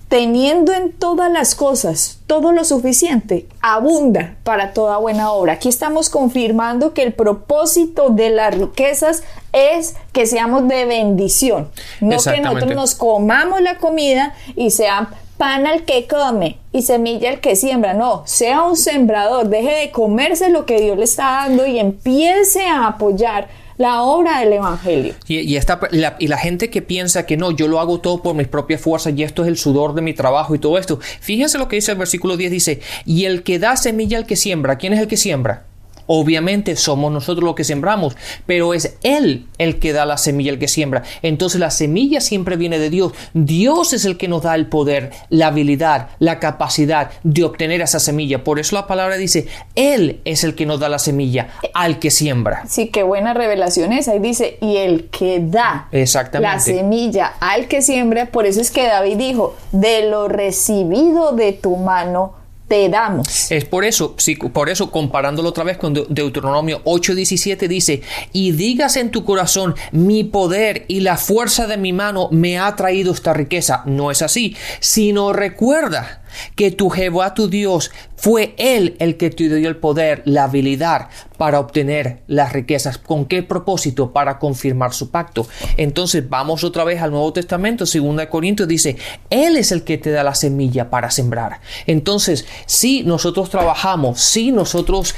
teniendo 0.08 0.74
en 0.74 0.92
todas 0.92 1.32
las 1.32 1.56
cosas 1.56 2.20
todo 2.28 2.52
lo 2.52 2.64
suficiente, 2.64 3.48
abunda 3.62 4.36
para 4.44 4.74
toda 4.74 4.98
buena 4.98 5.32
obra. 5.32 5.54
Aquí 5.54 5.70
estamos 5.70 6.10
confirmando 6.10 6.94
que 6.94 7.04
el 7.04 7.14
propósito 7.14 8.10
de 8.10 8.30
las 8.30 8.56
riquezas 8.56 9.24
es 9.52 9.96
que 10.12 10.26
seamos 10.26 10.68
de 10.68 10.86
bendición, 10.86 11.70
no 12.02 12.18
que 12.18 12.40
nosotros 12.40 12.76
nos 12.76 12.96
comamos 12.96 13.62
la 13.62 13.78
comida 13.78 14.36
y 14.56 14.72
sea 14.72 15.10
pan 15.38 15.68
al 15.68 15.84
que 15.84 16.08
come 16.08 16.60
y 16.72 16.84
semilla 16.84 17.30
al 17.30 17.40
que 17.40 17.56
siembra. 17.56 17.94
No, 17.94 18.24
sea 18.26 18.64
un 18.64 18.78
sembrador, 18.78 19.50
deje 19.50 19.82
de 19.82 19.92
comerse 19.92 20.50
lo 20.50 20.66
que 20.66 20.80
Dios 20.80 20.98
le 20.98 21.04
está 21.04 21.24
dando 21.24 21.66
y 21.66 21.80
empiece 21.80 22.68
a 22.68 22.88
apoyar 22.88 23.48
la 23.78 24.04
obra 24.04 24.40
del 24.40 24.54
Evangelio. 24.54 25.14
Y, 25.28 25.40
y, 25.40 25.60
la, 25.92 26.16
y 26.20 26.28
la 26.28 26.38
gente 26.38 26.70
que 26.70 26.82
piensa 26.82 27.26
que 27.26 27.38
no, 27.38 27.52
yo 27.52 27.68
lo 27.68 27.80
hago 27.80 28.00
todo 28.00 28.22
por 28.22 28.36
mis 28.36 28.48
propias 28.48 28.82
fuerzas 28.82 29.14
y 29.16 29.24
esto 29.24 29.44
es 29.44 29.48
el 29.48 29.58
sudor 29.58 29.94
de 29.94 30.02
mi 30.02 30.14
trabajo 30.14 30.56
y 30.56 30.60
todo 30.60 30.78
esto. 30.78 31.00
Fíjense 31.20 31.58
lo 31.58 31.68
que 31.68 31.78
dice 31.78 31.92
el 31.92 31.98
versículo 31.98 32.38
10, 32.38 32.52
dice, 32.52 32.82
y 33.06 33.26
el 33.26 33.44
que 33.44 33.60
da 33.60 33.76
semilla 33.76 34.18
al 34.18 34.26
que 34.26 34.36
siembra, 34.36 34.78
¿quién 34.78 34.94
es 34.94 35.00
el 35.00 35.08
que 35.08 35.18
siembra? 35.18 35.66
Obviamente 36.08 36.76
somos 36.76 37.12
nosotros 37.12 37.44
los 37.44 37.56
que 37.56 37.64
sembramos, 37.64 38.16
pero 38.46 38.74
es 38.74 38.98
Él 39.04 39.48
el 39.58 39.80
que 39.80 39.94
da 39.94 40.06
la 40.06 40.18
semilla, 40.18 40.52
el 40.52 40.60
que 40.60 40.68
siembra. 40.68 41.04
Entonces 41.22 41.60
la 41.60 41.72
semilla 41.72 42.22
siempre 42.22 42.58
viene 42.58 42.80
de 42.80 42.90
Dios. 42.90 43.14
Dios 43.34 43.94
es 43.94 44.06
el 44.06 44.18
que 44.18 44.28
nos 44.28 44.44
da 44.44 44.56
el 44.56 44.68
poder, 44.68 45.12
la 45.30 45.48
habilidad, 45.48 46.10
la 46.20 46.40
capacidad 46.40 47.12
de 47.24 47.44
obtener 47.44 47.82
esa 47.82 48.00
semilla. 48.00 48.44
Por 48.44 48.60
eso 48.60 48.76
la 48.76 48.88
palabra 48.88 49.18
dice, 49.18 49.48
Él 49.76 50.22
es 50.26 50.44
el 50.44 50.56
que 50.56 50.66
nos 50.66 50.80
da 50.80 50.90
la 50.90 51.00
semilla 51.00 51.50
al 51.74 52.00
que 52.00 52.12
siembra. 52.12 52.64
Sí, 52.68 52.88
qué 52.88 53.04
buena 53.04 53.34
revelación 53.34 53.94
es. 53.94 54.08
Ahí 54.08 54.20
dice, 54.20 54.58
y 54.62 54.78
el 54.78 55.10
que 55.10 55.40
da 55.40 55.88
Exactamente. 55.92 56.54
la 56.56 56.60
semilla 56.60 57.34
al 57.40 57.68
que 57.68 57.82
siembra. 57.82 58.28
Por 58.28 58.46
eso 58.46 58.62
es 58.62 58.72
que 58.72 58.86
David 58.86 59.18
dijo, 59.18 59.56
de 59.72 60.10
lo 60.10 60.28
recibido 60.28 61.32
de 61.34 61.54
tu 61.54 61.76
mano 61.78 62.34
te 62.68 62.90
damos. 62.90 63.52
Es 63.52 63.66
por 63.66 63.86
eso, 63.86 64.16
por 64.54 64.70
eso 64.70 64.90
comparándolo 64.92 65.50
otra 65.50 65.64
vez 65.64 65.78
con 65.78 65.94
De- 65.94 66.06
Deuteronomio 66.10 66.82
8:17 66.86 67.68
dice, 67.68 68.02
y 68.34 68.52
digas 68.54 68.96
en 68.98 69.12
tu 69.12 69.24
corazón, 69.24 69.76
mi 69.92 70.24
poder 70.24 70.86
y 70.88 71.02
la 71.02 71.18
fuerza 71.18 71.68
de 71.68 71.78
mi 71.78 71.94
mano 71.94 72.28
me 72.32 72.58
ha 72.58 72.76
traído 72.76 73.14
esta 73.14 73.34
riqueza. 73.34 73.84
No 73.86 74.10
es 74.12 74.22
así, 74.22 74.56
sino 74.80 75.32
recuerda 75.34 76.22
que 76.56 76.72
tu 76.72 76.90
Jehová 76.90 77.34
tu 77.34 77.50
Dios 77.50 77.92
fue 78.16 78.56
Él 78.58 78.96
el 79.00 79.18
que 79.18 79.30
te 79.30 79.54
dio 79.56 79.70
el 79.70 79.78
poder, 79.78 80.22
la 80.26 80.46
habilidad 80.46 81.10
para 81.38 81.60
obtener 81.60 82.24
las 82.28 82.54
riquezas. 82.54 82.98
¿Con 82.98 83.26
qué 83.26 83.44
propósito? 83.44 84.12
Para 84.12 84.40
confirmar 84.40 84.94
su 84.94 85.10
pacto. 85.10 85.48
Entonces 85.78 86.28
vamos 86.30 86.64
otra 86.64 86.84
vez 86.84 87.02
al 87.02 87.12
Nuevo 87.12 87.34
Testamento, 87.34 87.86
2 87.86 88.26
Corintios 88.28 88.68
dice, 88.68 88.98
Él 89.30 89.58
es 89.58 89.72
el 89.72 89.84
que 89.84 89.98
te 89.98 90.12
da 90.12 90.24
la 90.24 90.36
semilla 90.36 90.90
para 90.90 91.12
sembrar. 91.12 91.60
Entonces, 91.88 92.46
si 92.66 93.04
nosotros 93.04 93.50
trabajamos, 93.50 94.22
si 94.22 94.52
nosotros 94.52 95.16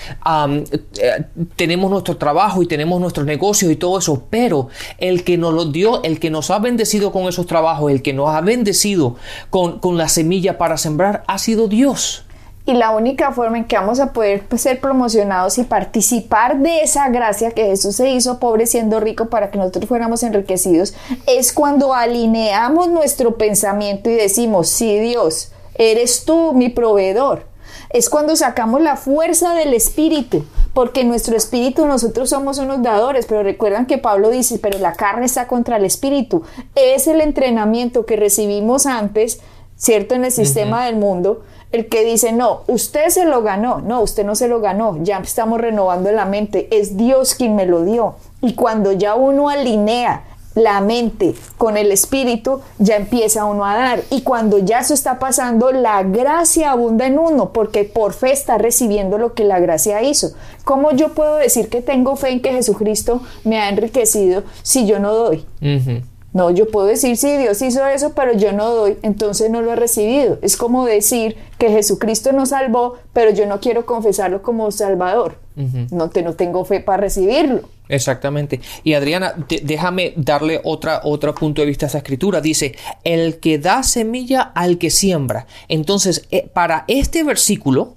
eh, 1.01 1.23
tenemos 1.55 1.91
nuestro 1.91 2.17
trabajo 2.17 2.61
y 2.61 2.67
tenemos 2.67 2.99
nuestros 2.99 3.25
negocios 3.25 3.71
y 3.71 3.75
todo 3.75 3.99
eso, 3.99 4.27
pero 4.29 4.69
el 4.97 5.23
que 5.23 5.37
nos 5.37 5.53
lo 5.53 5.65
dio, 5.65 6.03
el 6.03 6.19
que 6.19 6.29
nos 6.29 6.49
ha 6.51 6.59
bendecido 6.59 7.11
con 7.11 7.27
esos 7.27 7.45
trabajos, 7.45 7.91
el 7.91 8.01
que 8.01 8.13
nos 8.13 8.29
ha 8.29 8.41
bendecido 8.41 9.15
con, 9.49 9.79
con 9.79 9.97
la 9.97 10.09
semilla 10.09 10.57
para 10.57 10.77
sembrar, 10.77 11.06
ha 11.27 11.37
sido 11.37 11.67
Dios. 11.67 12.27
Y 12.67 12.73
la 12.73 12.91
única 12.91 13.31
forma 13.31 13.57
en 13.57 13.63
que 13.63 13.77
vamos 13.77 14.01
a 14.01 14.11
poder 14.11 14.43
pues, 14.45 14.63
ser 14.63 14.81
promocionados 14.81 15.57
y 15.57 15.63
participar 15.63 16.59
de 16.59 16.81
esa 16.81 17.07
gracia 17.07 17.51
que 17.51 17.63
Jesús 17.65 17.95
se 17.95 18.09
hizo 18.09 18.39
pobre 18.39 18.65
siendo 18.65 18.99
rico 18.99 19.27
para 19.27 19.51
que 19.51 19.57
nosotros 19.57 19.85
fuéramos 19.87 20.21
enriquecidos 20.21 20.93
es 21.27 21.53
cuando 21.53 21.93
alineamos 21.93 22.89
nuestro 22.89 23.37
pensamiento 23.37 24.09
y 24.09 24.15
decimos, 24.15 24.67
sí 24.67 24.99
Dios, 24.99 25.53
eres 25.75 26.25
tú 26.25 26.51
mi 26.53 26.67
proveedor. 26.67 27.45
Es 27.89 28.09
cuando 28.09 28.35
sacamos 28.35 28.81
la 28.81 28.97
fuerza 28.97 29.53
del 29.53 29.73
espíritu, 29.73 30.43
porque 30.73 31.05
nuestro 31.05 31.37
espíritu 31.37 31.85
nosotros 31.85 32.29
somos 32.29 32.57
unos 32.57 32.83
dadores, 32.83 33.25
pero 33.27 33.43
recuerdan 33.43 33.85
que 33.85 33.97
Pablo 33.97 34.29
dice, 34.29 34.59
pero 34.59 34.77
la 34.79 34.91
carne 34.91 35.25
está 35.25 35.47
contra 35.47 35.77
el 35.77 35.85
espíritu. 35.85 36.43
Es 36.75 37.07
el 37.07 37.21
entrenamiento 37.21 38.05
que 38.05 38.17
recibimos 38.17 38.85
antes, 38.85 39.39
¿cierto? 39.77 40.15
En 40.15 40.25
el 40.25 40.31
sistema 40.31 40.85
del 40.85 40.97
mundo, 40.97 41.43
el 41.71 41.87
que 41.87 42.03
dice, 42.03 42.31
no, 42.31 42.61
usted 42.67 43.09
se 43.09 43.25
lo 43.25 43.41
ganó, 43.43 43.79
no, 43.79 44.01
usted 44.01 44.25
no 44.25 44.35
se 44.35 44.47
lo 44.47 44.59
ganó, 44.59 44.97
ya 45.03 45.17
estamos 45.19 45.61
renovando 45.61 46.11
la 46.11 46.25
mente, 46.25 46.67
es 46.71 46.97
Dios 46.97 47.35
quien 47.35 47.55
me 47.55 47.65
lo 47.65 47.83
dio. 47.83 48.15
Y 48.41 48.53
cuando 48.53 48.91
ya 48.91 49.15
uno 49.15 49.49
alinea 49.49 50.23
la 50.57 50.81
mente 50.81 51.35
con 51.57 51.77
el 51.77 51.91
espíritu, 51.91 52.61
ya 52.79 52.95
empieza 52.95 53.45
uno 53.45 53.63
a 53.63 53.75
dar. 53.75 54.03
Y 54.09 54.21
cuando 54.21 54.57
ya 54.57 54.79
eso 54.79 54.93
está 54.93 55.19
pasando, 55.19 55.71
la 55.71 56.01
gracia 56.03 56.71
abunda 56.71 57.05
en 57.05 57.19
uno, 57.19 57.53
porque 57.53 57.83
por 57.83 58.13
fe 58.13 58.31
está 58.31 58.57
recibiendo 58.57 59.19
lo 59.19 59.33
que 59.33 59.43
la 59.43 59.59
gracia 59.59 60.01
hizo. 60.01 60.31
¿Cómo 60.63 60.91
yo 60.91 61.13
puedo 61.13 61.35
decir 61.35 61.69
que 61.69 61.81
tengo 61.81 62.15
fe 62.15 62.29
en 62.31 62.41
que 62.41 62.51
Jesucristo 62.51 63.21
me 63.43 63.59
ha 63.59 63.69
enriquecido 63.69 64.43
si 64.63 64.87
yo 64.87 64.99
no 64.99 65.13
doy? 65.13 65.45
Ujú. 65.61 66.01
No, 66.33 66.51
yo 66.51 66.67
puedo 66.67 66.85
decir, 66.87 67.17
sí, 67.17 67.35
Dios 67.37 67.61
hizo 67.61 67.85
eso, 67.87 68.13
pero 68.13 68.33
yo 68.33 68.51
no 68.51 68.69
doy, 68.69 68.97
entonces 69.01 69.49
no 69.49 69.61
lo 69.61 69.71
he 69.73 69.75
recibido. 69.75 70.37
Es 70.41 70.55
como 70.57 70.85
decir 70.85 71.35
que 71.57 71.69
Jesucristo 71.69 72.31
nos 72.33 72.49
salvó, 72.49 72.95
pero 73.13 73.31
yo 73.31 73.45
no 73.47 73.59
quiero 73.59 73.85
confesarlo 73.85 74.41
como 74.43 74.69
Salvador. 74.71 75.39
no, 75.55 76.09
te, 76.09 76.21
no 76.21 76.33
tengo 76.33 76.63
fe 76.65 76.79
para 76.81 76.97
recibirlo. 77.01 77.61
Exactamente. 77.89 78.59
Y 78.83 78.93
Adriana, 78.93 79.33
de- 79.49 79.61
déjame 79.63 80.13
darle 80.17 80.61
otra, 80.63 81.01
otro 81.03 81.33
punto 81.33 81.61
de 81.61 81.67
vista 81.67 81.85
a 81.85 81.89
esa 81.89 81.97
escritura. 81.99 82.41
Dice, 82.41 82.75
el 83.03 83.39
que 83.39 83.57
da 83.57 83.81
semilla 83.81 84.41
al 84.53 84.77
que 84.77 84.91
siembra. 84.91 85.47
Entonces, 85.69 86.27
eh, 86.29 86.47
para 86.53 86.83
este 86.87 87.23
versículo 87.23 87.95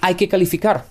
hay 0.00 0.14
que 0.16 0.28
calificar, 0.28 0.86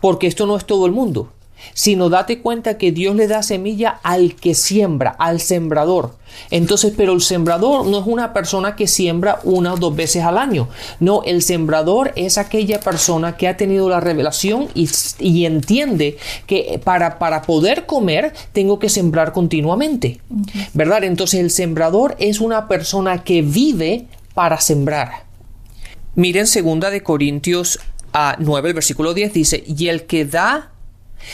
porque 0.00 0.26
esto 0.26 0.46
no 0.46 0.56
es 0.56 0.64
todo 0.64 0.86
el 0.86 0.92
mundo, 0.92 1.30
sino 1.74 2.08
date 2.08 2.40
cuenta 2.40 2.78
que 2.78 2.92
Dios 2.92 3.16
le 3.16 3.28
da 3.28 3.42
semilla 3.42 4.00
al 4.02 4.34
que 4.34 4.54
siembra, 4.54 5.10
al 5.10 5.40
sembrador. 5.40 6.14
Entonces, 6.50 6.92
pero 6.96 7.12
el 7.12 7.20
sembrador 7.20 7.86
no 7.86 8.00
es 8.00 8.06
una 8.06 8.32
persona 8.32 8.76
que 8.76 8.86
siembra 8.86 9.40
una 9.44 9.74
o 9.74 9.76
dos 9.76 9.94
veces 9.96 10.22
al 10.22 10.38
año. 10.38 10.68
No, 11.00 11.22
el 11.24 11.42
sembrador 11.42 12.12
es 12.16 12.38
aquella 12.38 12.80
persona 12.80 13.36
que 13.36 13.48
ha 13.48 13.56
tenido 13.56 13.88
la 13.88 14.00
revelación 14.00 14.68
y, 14.74 14.88
y 15.18 15.46
entiende 15.46 16.18
que 16.46 16.80
para, 16.82 17.18
para 17.18 17.42
poder 17.42 17.86
comer 17.86 18.32
tengo 18.52 18.78
que 18.78 18.88
sembrar 18.88 19.32
continuamente. 19.32 20.20
¿Verdad? 20.74 21.04
Entonces, 21.04 21.40
el 21.40 21.50
sembrador 21.50 22.16
es 22.18 22.40
una 22.40 22.68
persona 22.68 23.24
que 23.24 23.42
vive 23.42 24.06
para 24.34 24.60
sembrar. 24.60 25.24
Miren 26.14 26.46
segunda 26.46 26.90
de 26.90 27.02
Corintios 27.02 27.78
a 28.12 28.36
9, 28.38 28.68
el 28.68 28.74
versículo 28.74 29.12
10 29.12 29.32
dice, 29.32 29.64
y 29.66 29.88
el 29.88 30.04
que 30.04 30.24
da 30.24 30.70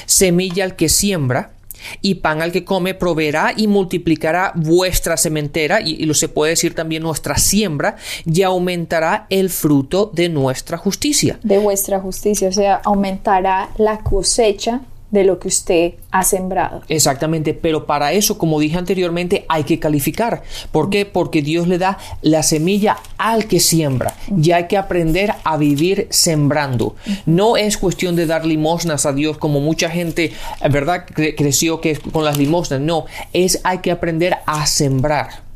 semilla 0.07 0.65
al 0.65 0.77
que 0.77 0.89
siembra 0.89 1.53
y 2.01 2.17
pan 2.17 2.43
al 2.43 2.53
que 2.53 2.65
come, 2.65 2.95
proveerá 2.95 3.53
y 3.57 3.67
multiplicará 3.67 4.53
vuestra 4.55 5.17
sementera, 5.17 5.81
y, 5.81 6.05
lo 6.05 6.15
se 6.15 6.29
puede 6.29 6.51
decir 6.51 6.75
también 6.75 7.03
nuestra 7.03 7.37
siembra, 7.37 7.97
y 8.25 8.43
aumentará 8.43 9.27
el 9.31 9.51
fruto 9.51 10.11
de 10.13 10.29
nuestra 10.29 10.79
justicia. 10.79 11.39
De 11.43 11.59
vuestra 11.59 12.01
justicia, 12.01 12.49
o 12.49 12.53
sea, 12.53 12.77
aumentará 12.85 13.71
la 13.79 13.99
cosecha 13.99 14.83
de 15.13 15.23
lo 15.25 15.39
que 15.39 15.47
usted 15.47 15.93
ha 16.11 16.25
sembrado. 16.25 16.83
Exactamente, 16.89 17.55
pero 17.55 17.87
para 17.87 18.13
eso, 18.13 18.37
como 18.39 18.59
dije 18.59 18.77
anteriormente, 18.79 19.45
hay 19.49 19.63
que 19.63 19.79
calificar. 19.79 20.43
¿Por 20.73 20.91
qué? 20.91 21.07
Porque 21.07 21.43
Dios 21.43 21.69
le 21.69 21.79
da 21.79 21.99
la 22.23 22.43
semilla 22.43 22.97
al 23.19 23.47
que 23.47 23.61
siembra. 23.61 24.15
Y 24.37 24.51
hay 24.51 24.67
que 24.67 24.77
aprender 24.77 25.35
a 25.45 25.57
vivir 25.57 26.09
sembrando. 26.11 26.97
No 27.27 27.57
es 27.57 27.77
cuestión 27.79 28.17
de 28.17 28.27
dar 28.27 28.45
limosnas 28.45 29.07
a 29.07 29.13
Dios 29.13 29.39
como 29.39 29.61
mucha 29.61 29.89
gente, 29.91 30.33
¿verdad? 30.71 31.07
Cre- 31.07 31.35
creció 31.37 31.81
que 31.81 31.97
con 31.97 32.25
las 32.25 32.39
limosnas. 32.39 32.81
No, 32.81 33.05
es 33.33 33.61
hay 33.65 33.79
que 33.79 33.91
aprender 33.93 34.39
a 34.47 34.67
sembrar. 34.67 35.52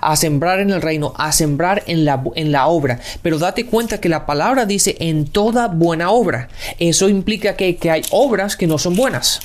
A 0.00 0.16
sembrar 0.16 0.60
en 0.60 0.70
el 0.70 0.82
reino, 0.82 1.12
a 1.16 1.32
sembrar 1.32 1.82
en 1.86 2.04
la, 2.04 2.22
en 2.34 2.52
la 2.52 2.66
obra. 2.66 3.00
Pero 3.22 3.38
date 3.38 3.66
cuenta 3.66 4.00
que 4.00 4.08
la 4.08 4.26
palabra 4.26 4.66
dice 4.66 4.96
en 5.00 5.26
toda 5.26 5.68
buena 5.68 6.10
obra. 6.10 6.48
Eso 6.78 7.08
implica 7.08 7.56
que, 7.56 7.76
que 7.76 7.90
hay 7.90 8.02
obras 8.10 8.56
que 8.56 8.66
no 8.66 8.78
son 8.78 8.96
buenas. 8.96 9.40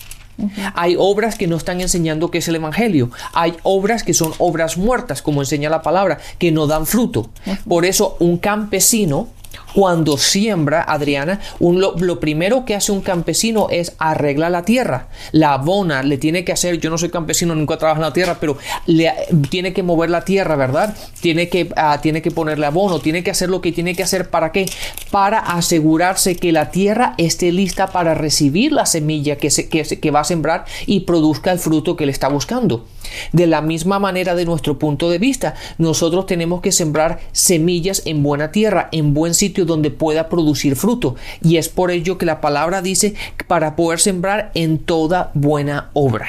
Hay 0.73 0.95
obras 0.97 1.37
que 1.37 1.47
no 1.47 1.57
están 1.57 1.81
enseñando 1.81 2.31
que 2.31 2.39
es 2.39 2.47
el 2.47 2.55
Evangelio. 2.55 3.11
Hay 3.33 3.55
obras 3.63 4.03
que 4.03 4.13
son 4.13 4.33
obras 4.39 4.77
muertas, 4.77 5.21
como 5.21 5.41
enseña 5.41 5.69
la 5.69 5.81
palabra, 5.81 6.19
que 6.37 6.51
no 6.51 6.67
dan 6.67 6.85
fruto. 6.85 7.29
Por 7.67 7.85
eso 7.85 8.17
un 8.19 8.37
campesino, 8.37 9.27
cuando 9.73 10.17
siembra, 10.17 10.81
Adriana, 10.83 11.39
lo, 11.59 12.19
primero 12.19 12.65
que 12.65 12.75
hace 12.75 12.91
un 12.91 13.01
campesino 13.01 13.67
es 13.69 13.93
arreglar 13.97 14.51
la 14.51 14.63
tierra. 14.65 15.07
La 15.31 15.53
abona, 15.53 16.03
le 16.03 16.17
tiene 16.17 16.43
que 16.45 16.51
hacer, 16.51 16.79
yo 16.79 16.89
no 16.89 16.97
soy 16.97 17.09
campesino, 17.09 17.55
nunca 17.55 17.77
trabajo 17.77 17.99
en 17.99 18.05
la 18.07 18.13
tierra, 18.13 18.37
pero 18.39 18.57
le, 18.85 19.11
tiene 19.49 19.73
que 19.73 19.83
mover 19.83 20.09
la 20.09 20.23
tierra, 20.25 20.55
¿verdad? 20.55 20.95
Tiene 21.21 21.49
que, 21.49 21.69
ah, 21.75 21.99
tiene 22.01 22.21
que 22.21 22.31
ponerle 22.31 22.65
abono, 22.65 22.99
tiene 22.99 23.23
que 23.23 23.31
hacer 23.31 23.49
lo 23.49 23.61
que 23.61 23.71
tiene 23.71 23.95
que 23.95 24.03
hacer. 24.03 24.29
¿Para 24.29 24.51
qué? 24.51 24.65
Para 25.11 25.39
asegurarse 25.39 26.35
que 26.35 26.51
la 26.51 26.69
tierra 26.71 27.15
esté 27.17 27.51
lista 27.51 27.87
para 27.87 28.13
recibir 28.13 28.71
la 28.71 28.85
semilla 28.85 29.37
que, 29.37 29.49
se- 29.49 29.69
que, 29.69 29.85
se- 29.85 29.99
que 29.99 30.11
va 30.11 30.19
a 30.21 30.23
sembrar 30.23 30.65
y 30.85 31.01
produzca 31.01 31.51
el 31.51 31.59
fruto 31.59 31.95
que 31.95 32.05
le 32.05 32.11
está 32.11 32.27
buscando. 32.27 32.85
De 33.31 33.47
la 33.47 33.61
misma 33.61 33.99
manera, 33.99 34.35
de 34.35 34.45
nuestro 34.45 34.79
punto 34.79 35.09
de 35.09 35.17
vista, 35.19 35.55
nosotros 35.77 36.25
tenemos 36.25 36.61
que 36.61 36.71
sembrar 36.71 37.19
semillas 37.31 38.01
en 38.05 38.23
buena 38.23 38.51
tierra, 38.51 38.89
en 38.91 39.13
buen 39.13 39.33
sitio 39.33 39.62
donde 39.65 39.91
pueda 39.91 40.29
producir 40.29 40.75
fruto. 40.75 41.15
Y 41.41 41.57
es 41.57 41.69
por 41.69 41.91
ello 41.91 42.17
que 42.17 42.25
la 42.25 42.41
palabra 42.41 42.81
dice 42.81 43.15
para 43.47 43.75
poder 43.75 43.99
sembrar 43.99 44.51
en 44.53 44.79
toda 44.79 45.31
buena 45.33 45.89
obra. 45.93 46.27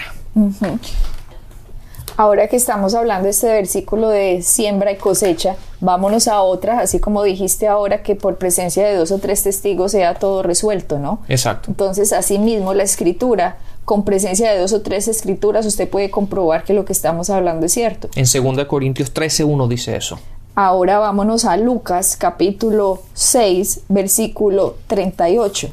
Ahora 2.17 2.47
que 2.47 2.55
estamos 2.55 2.95
hablando 2.95 3.25
de 3.25 3.31
este 3.31 3.49
versículo 3.49 4.09
de 4.09 4.41
siembra 4.41 4.93
y 4.93 4.97
cosecha, 4.97 5.57
vámonos 5.81 6.29
a 6.29 6.43
otra, 6.43 6.79
así 6.79 7.01
como 7.01 7.25
dijiste 7.25 7.67
ahora 7.67 8.05
que 8.05 8.15
por 8.15 8.37
presencia 8.37 8.87
de 8.87 8.95
dos 8.95 9.11
o 9.11 9.19
tres 9.19 9.43
testigos 9.43 9.93
sea 9.93 10.15
todo 10.15 10.45
resuelto, 10.45 11.01
¿no? 11.01 11.21
Exacto. 11.29 11.71
Entonces, 11.71 12.13
asimismo, 12.13 12.73
la 12.73 12.85
escritura, 12.85 13.57
con 13.85 14.05
presencia 14.05 14.53
de 14.53 14.61
dos 14.61 14.73
o 14.73 14.81
tres 14.81 15.09
escrituras, 15.09 15.67
usted 15.67 15.89
puede 15.89 16.13
comprobar 16.13 16.63
que 16.63 16.73
lo 16.73 16.85
que 16.85 16.93
estamos 16.93 17.31
hablando 17.31 17.67
es 17.67 17.73
cierto. 17.73 18.09
En 18.15 18.27
2 18.55 18.65
Corintios 18.67 19.13
13.1 19.13 19.67
dice 19.67 19.97
eso. 19.97 20.21
Ahora 20.57 21.01
vámonos 21.01 21.45
a 21.47 21.57
Lucas 21.57 22.17
capítulo 22.17 23.03
6, 23.15 23.87
versículo 23.89 24.77
38. 24.87 25.69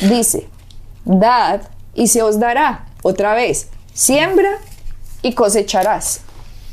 Dice, 0.00 0.48
dad 1.04 1.60
y 1.94 2.08
se 2.08 2.22
os 2.22 2.40
dará. 2.40 2.86
Otra 3.04 3.34
vez, 3.34 3.68
siembra 3.94 4.50
y 5.22 5.34
cosecharás. 5.34 6.22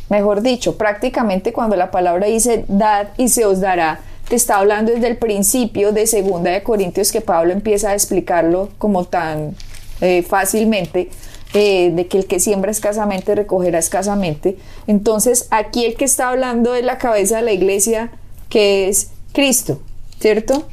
Mejor 0.10 0.42
dicho, 0.42 0.80
prácticamente 0.80 1.54
cuando 1.54 1.76
la 1.76 1.92
palabra 1.92 2.26
dice 2.26 2.66
dad 2.68 3.10
y 3.18 3.30
se 3.30 3.46
os 3.46 3.60
dará, 3.60 4.00
te 4.28 4.36
está 4.36 4.58
hablando 4.58 4.92
desde 4.92 5.10
el 5.10 5.18
principio 5.18 5.92
de 5.92 6.08
Segunda 6.08 6.50
de 6.50 6.64
Corintios 6.64 7.12
que 7.12 7.22
Pablo 7.22 7.54
empieza 7.54 7.92
a 7.92 7.94
explicarlo 7.94 8.70
como 8.80 9.06
tan 9.06 9.56
eh, 10.02 10.24
fácilmente, 10.24 11.12
eh, 11.54 11.92
de 11.94 12.08
que 12.08 12.18
el 12.18 12.26
que 12.26 12.40
siembra 12.40 12.72
escasamente 12.72 13.36
recogerá 13.36 13.78
escasamente. 13.78 14.58
Entonces, 14.88 15.48
aquí 15.52 15.86
el 15.86 15.96
que 15.96 16.06
está 16.06 16.30
hablando 16.30 16.74
es 16.74 16.84
la 16.84 16.98
cabeza 16.98 17.38
de 17.38 17.44
la 17.44 17.52
iglesia, 17.52 18.12
que 18.50 18.90
es 18.90 19.12
Cristo, 19.34 19.80
¿cierto? 20.20 20.68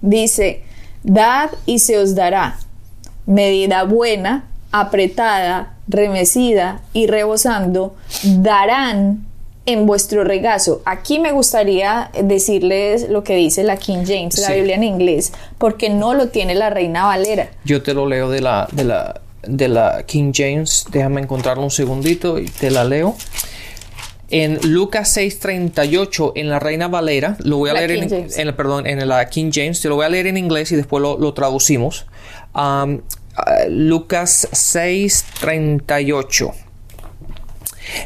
Dice, 0.00 0.62
dad 1.02 1.50
y 1.66 1.80
se 1.80 1.98
os 1.98 2.14
dará 2.14 2.58
medida 3.26 3.84
buena, 3.84 4.46
apretada, 4.72 5.74
remecida 5.88 6.80
y 6.92 7.06
rebosando, 7.06 7.94
darán 8.24 9.26
en 9.66 9.86
vuestro 9.86 10.24
regazo. 10.24 10.82
Aquí 10.84 11.18
me 11.18 11.32
gustaría 11.32 12.10
decirles 12.22 13.08
lo 13.10 13.24
que 13.24 13.36
dice 13.36 13.62
la 13.62 13.76
King 13.76 14.04
James, 14.06 14.38
la 14.38 14.54
Biblia 14.54 14.76
en 14.76 14.84
inglés, 14.84 15.32
porque 15.58 15.90
no 15.90 16.14
lo 16.14 16.28
tiene 16.28 16.54
la 16.54 16.70
Reina 16.70 17.04
Valera. 17.04 17.50
Yo 17.64 17.82
te 17.82 17.94
lo 17.94 18.06
leo 18.06 18.30
de 18.30 18.40
la, 18.40 18.68
de 18.72 18.84
la, 18.84 19.20
de 19.42 19.68
la 19.68 20.04
King 20.04 20.32
James. 20.34 20.86
Déjame 20.90 21.20
encontrarlo 21.20 21.62
un 21.62 21.70
segundito 21.70 22.38
y 22.38 22.46
te 22.46 22.70
la 22.70 22.84
leo. 22.84 23.16
En 24.30 24.58
Lucas 24.62 25.14
6:38 25.16 26.32
en 26.36 26.48
la 26.48 26.60
Reina 26.60 26.86
Valera, 26.86 27.36
lo 27.40 27.56
voy 27.56 27.70
a 27.70 27.74
leer 27.74 27.90
en, 27.90 28.54
perdón, 28.54 28.86
en 28.86 29.08
la 29.08 29.28
King 29.28 29.50
James, 29.52 29.80
te 29.80 29.88
lo 29.88 29.96
voy 29.96 30.06
a 30.06 30.08
leer 30.08 30.28
en 30.28 30.36
inglés 30.36 30.70
y 30.70 30.76
después 30.76 31.02
lo, 31.02 31.34
traducimos. 31.34 32.06
Um, 32.54 32.94
uh, 32.94 33.00
Lucas 33.68 34.48
6:38 34.52 36.54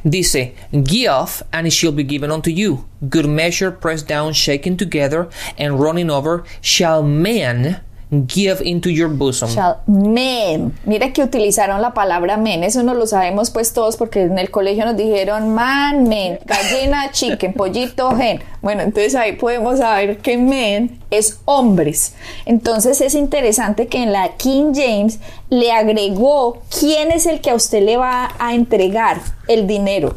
Dice, 0.02 0.54
Give, 0.72 1.42
and 1.52 1.66
it 1.66 1.72
shall 1.72 1.92
be 1.92 2.04
given 2.04 2.30
unto 2.30 2.50
you. 2.50 2.86
Good 3.06 3.26
measure, 3.26 3.70
pressed 3.70 4.08
down, 4.08 4.32
shaken 4.32 4.76
together, 4.76 5.28
and 5.58 5.78
running 5.78 6.10
over, 6.10 6.44
shall 6.62 7.02
men 7.02 7.80
give 8.10 8.62
into 8.62 8.90
your 8.90 9.08
bosom. 9.08 9.48
Shall 9.48 9.80
men. 9.86 10.72
Mira 10.84 11.12
que 11.12 11.22
utilizaron 11.22 11.80
la 11.80 11.94
palabra 11.94 12.36
men. 12.36 12.64
Eso 12.64 12.82
no 12.82 12.94
lo 12.94 13.06
sabemos 13.06 13.50
pues 13.50 13.72
todos 13.72 13.96
porque 13.96 14.22
en 14.22 14.38
el 14.38 14.50
colegio 14.50 14.84
nos 14.84 14.96
dijeron 14.96 15.54
man, 15.54 16.08
men, 16.08 16.38
gallina, 16.44 17.10
chicken, 17.10 17.54
pollito, 17.54 18.14
gen. 18.16 18.40
Bueno, 18.62 18.82
entonces 18.82 19.14
ahí 19.14 19.32
podemos 19.32 19.78
saber 19.78 20.18
que 20.18 20.38
men 20.38 21.00
es 21.10 21.40
hombres. 21.44 22.14
Entonces 22.46 23.00
es 23.00 23.14
interesante 23.14 23.86
que 23.86 24.02
en 24.02 24.12
la 24.12 24.36
King 24.36 24.72
James 24.74 25.18
le 25.50 25.72
agregó 25.72 26.62
quién 26.78 27.10
es 27.10 27.26
el 27.26 27.40
que 27.40 27.50
a 27.50 27.54
usted 27.54 27.82
le 27.82 27.96
va 27.96 28.30
a 28.38 28.54
entregar 28.54 29.20
el 29.48 29.66
dinero. 29.66 30.14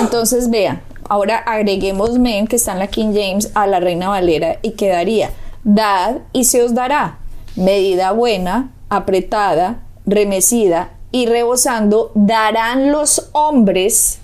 Entonces 0.00 0.50
vean, 0.50 0.82
ahora 1.08 1.38
agreguemos 1.38 2.18
men 2.18 2.46
que 2.46 2.56
está 2.56 2.72
en 2.72 2.78
la 2.78 2.86
King 2.88 3.12
James 3.14 3.50
a 3.54 3.66
la 3.66 3.80
Reina 3.80 4.08
Valera 4.08 4.58
y 4.62 4.72
quedaría 4.72 5.30
dad 5.64 6.18
y 6.32 6.44
se 6.44 6.62
os 6.62 6.74
dará 6.74 7.18
medida 7.56 8.12
buena, 8.12 8.72
apretada, 8.88 9.82
remecida 10.06 10.90
y 11.10 11.26
rebosando, 11.26 12.10
darán 12.14 12.92
los 12.92 13.28
hombres 13.32 14.18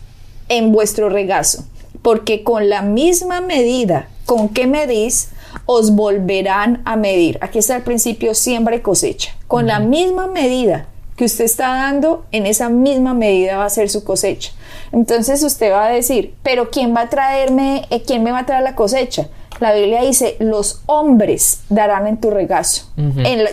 en 0.48 0.72
vuestro 0.72 1.08
regazo, 1.08 1.64
porque 2.02 2.42
con 2.42 2.68
la 2.68 2.82
misma 2.82 3.40
medida 3.40 4.08
con 4.28 4.50
que 4.50 4.66
medís, 4.66 5.30
os 5.64 5.94
volverán 5.94 6.82
a 6.84 6.96
medir. 6.96 7.38
Aquí 7.40 7.58
está 7.58 7.76
el 7.76 7.82
principio 7.82 8.34
siembra 8.34 8.76
y 8.76 8.80
cosecha. 8.80 9.34
Con 9.46 9.66
la 9.66 9.80
misma 9.80 10.26
medida 10.26 10.86
que 11.16 11.24
usted 11.24 11.46
está 11.46 11.68
dando, 11.68 12.26
en 12.30 12.44
esa 12.44 12.68
misma 12.68 13.14
medida 13.14 13.56
va 13.56 13.64
a 13.64 13.70
ser 13.70 13.88
su 13.88 14.04
cosecha. 14.04 14.52
Entonces 14.92 15.42
usted 15.42 15.72
va 15.72 15.86
a 15.86 15.90
decir, 15.90 16.34
pero 16.42 16.70
¿quién 16.70 16.94
va 16.94 17.02
a 17.02 17.08
traerme, 17.08 17.86
eh, 17.88 18.02
quién 18.02 18.22
me 18.22 18.30
va 18.30 18.40
a 18.40 18.46
traer 18.46 18.62
la 18.62 18.74
cosecha? 18.74 19.28
La 19.60 19.72
Biblia 19.72 20.02
dice, 20.02 20.36
los 20.38 20.82
hombres 20.86 21.60
darán 21.68 22.06
en 22.06 22.18
tu 22.18 22.30
regazo. 22.30 22.86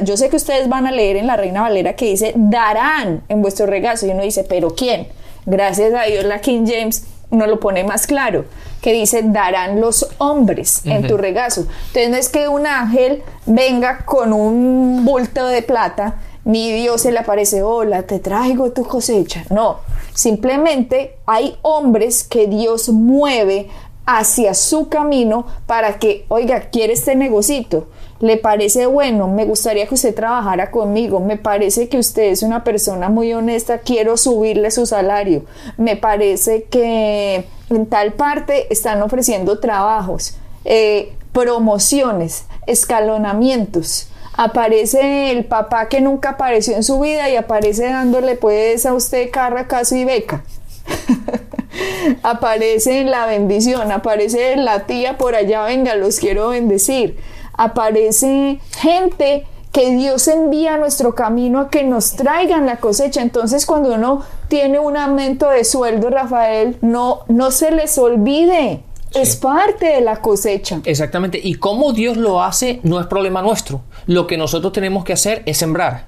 yo 0.03 0.17
sé 0.17 0.29
que 0.29 0.35
ustedes 0.35 0.69
van 0.69 0.87
a 0.87 0.91
leer 0.91 1.17
en 1.17 1.27
la 1.27 1.35
Reina 1.35 1.61
Valera 1.61 1.95
que 1.95 2.05
dice, 2.05 2.33
darán 2.35 3.23
en 3.27 3.41
vuestro 3.41 3.65
regazo. 3.65 4.05
Y 4.05 4.11
uno 4.11 4.21
dice, 4.21 4.43
pero 4.43 4.75
¿quién? 4.75 5.07
Gracias 5.45 5.93
a 5.93 6.03
Dios 6.03 6.25
la 6.25 6.41
King 6.41 6.65
James 6.67 7.05
uno 7.29 7.47
lo 7.47 7.59
pone 7.59 7.83
más 7.83 8.07
claro, 8.07 8.45
que 8.81 8.93
dice, 8.93 9.21
darán 9.23 9.81
los 9.81 10.07
hombres 10.17 10.81
en 10.85 11.07
tu 11.07 11.17
regazo. 11.17 11.61
Entonces 11.87 12.09
no 12.09 12.17
es 12.17 12.29
que 12.29 12.47
un 12.47 12.67
ángel 12.67 13.23
venga 13.45 14.05
con 14.05 14.33
un 14.33 15.03
bulto 15.05 15.47
de 15.47 15.61
plata, 15.61 16.15
ni 16.43 16.71
Dios 16.71 17.01
se 17.01 17.11
le 17.11 17.19
aparece, 17.19 17.63
hola, 17.63 18.03
te 18.03 18.19
traigo 18.19 18.71
tu 18.71 18.83
cosecha. 18.83 19.43
No, 19.49 19.79
simplemente 20.13 21.17
hay 21.25 21.57
hombres 21.63 22.23
que 22.23 22.47
Dios 22.47 22.89
mueve 22.89 23.69
hacia 24.05 24.53
su 24.53 24.89
camino 24.89 25.47
para 25.65 25.97
que, 25.99 26.25
oiga, 26.29 26.69
quiere 26.69 26.93
este 26.93 27.15
negocito, 27.15 27.87
le 28.19 28.37
parece 28.37 28.85
bueno, 28.85 29.27
me 29.27 29.45
gustaría 29.45 29.87
que 29.87 29.95
usted 29.95 30.15
trabajara 30.15 30.71
conmigo, 30.71 31.19
me 31.19 31.37
parece 31.37 31.89
que 31.89 31.97
usted 31.97 32.23
es 32.23 32.43
una 32.43 32.63
persona 32.63 33.09
muy 33.09 33.33
honesta, 33.33 33.79
quiero 33.79 34.15
subirle 34.17 34.71
su 34.71 34.85
salario, 34.85 35.43
me 35.77 35.97
parece 35.97 36.63
que 36.63 37.45
en 37.69 37.85
tal 37.87 38.13
parte 38.13 38.71
están 38.71 39.01
ofreciendo 39.01 39.59
trabajos, 39.59 40.37
eh, 40.63 41.13
promociones, 41.31 42.45
escalonamientos. 42.67 44.09
Aparece 44.37 45.31
el 45.31 45.45
papá 45.45 45.87
que 45.87 46.01
nunca 46.01 46.31
apareció 46.31 46.75
en 46.75 46.83
su 46.83 46.99
vida 46.99 47.29
y 47.29 47.37
aparece 47.37 47.85
dándole 47.85 48.35
pues 48.35 48.85
a 48.85 48.93
usted 48.93 49.29
carra, 49.31 49.67
caso 49.67 49.95
y 49.95 50.05
beca. 50.05 50.43
aparece 52.23 53.03
la 53.03 53.25
bendición, 53.25 53.91
aparece 53.91 54.55
la 54.55 54.85
tía 54.85 55.17
por 55.17 55.35
allá, 55.35 55.63
venga, 55.63 55.95
los 55.95 56.19
quiero 56.19 56.49
bendecir. 56.49 57.17
Aparece 57.53 58.59
gente 58.77 59.45
que 59.75 59.91
Dios 59.91 60.29
envía 60.29 60.75
a 60.75 60.77
nuestro 60.77 61.15
camino 61.15 61.59
a 61.59 61.69
que 61.69 61.83
nos 61.83 62.15
traigan 62.15 62.65
la 62.65 62.77
cosecha. 62.77 63.21
Entonces, 63.21 63.65
cuando 63.65 63.93
uno 63.93 64.23
tiene 64.47 64.79
un 64.79 64.95
aumento 64.95 65.49
de 65.49 65.65
sueldo, 65.65 66.09
Rafael, 66.09 66.77
no, 66.81 67.25
no 67.27 67.51
se 67.51 67.71
les 67.71 67.97
olvide 67.97 68.84
es 69.15 69.35
parte 69.35 69.85
de 69.87 70.01
la 70.01 70.17
cosecha. 70.21 70.81
Exactamente. 70.85 71.39
Y 71.41 71.55
cómo 71.55 71.93
Dios 71.93 72.17
lo 72.17 72.43
hace 72.43 72.79
no 72.83 72.99
es 72.99 73.07
problema 73.07 73.41
nuestro. 73.41 73.81
Lo 74.05 74.27
que 74.27 74.37
nosotros 74.37 74.73
tenemos 74.73 75.03
que 75.03 75.13
hacer 75.13 75.43
es 75.45 75.57
sembrar. 75.57 76.07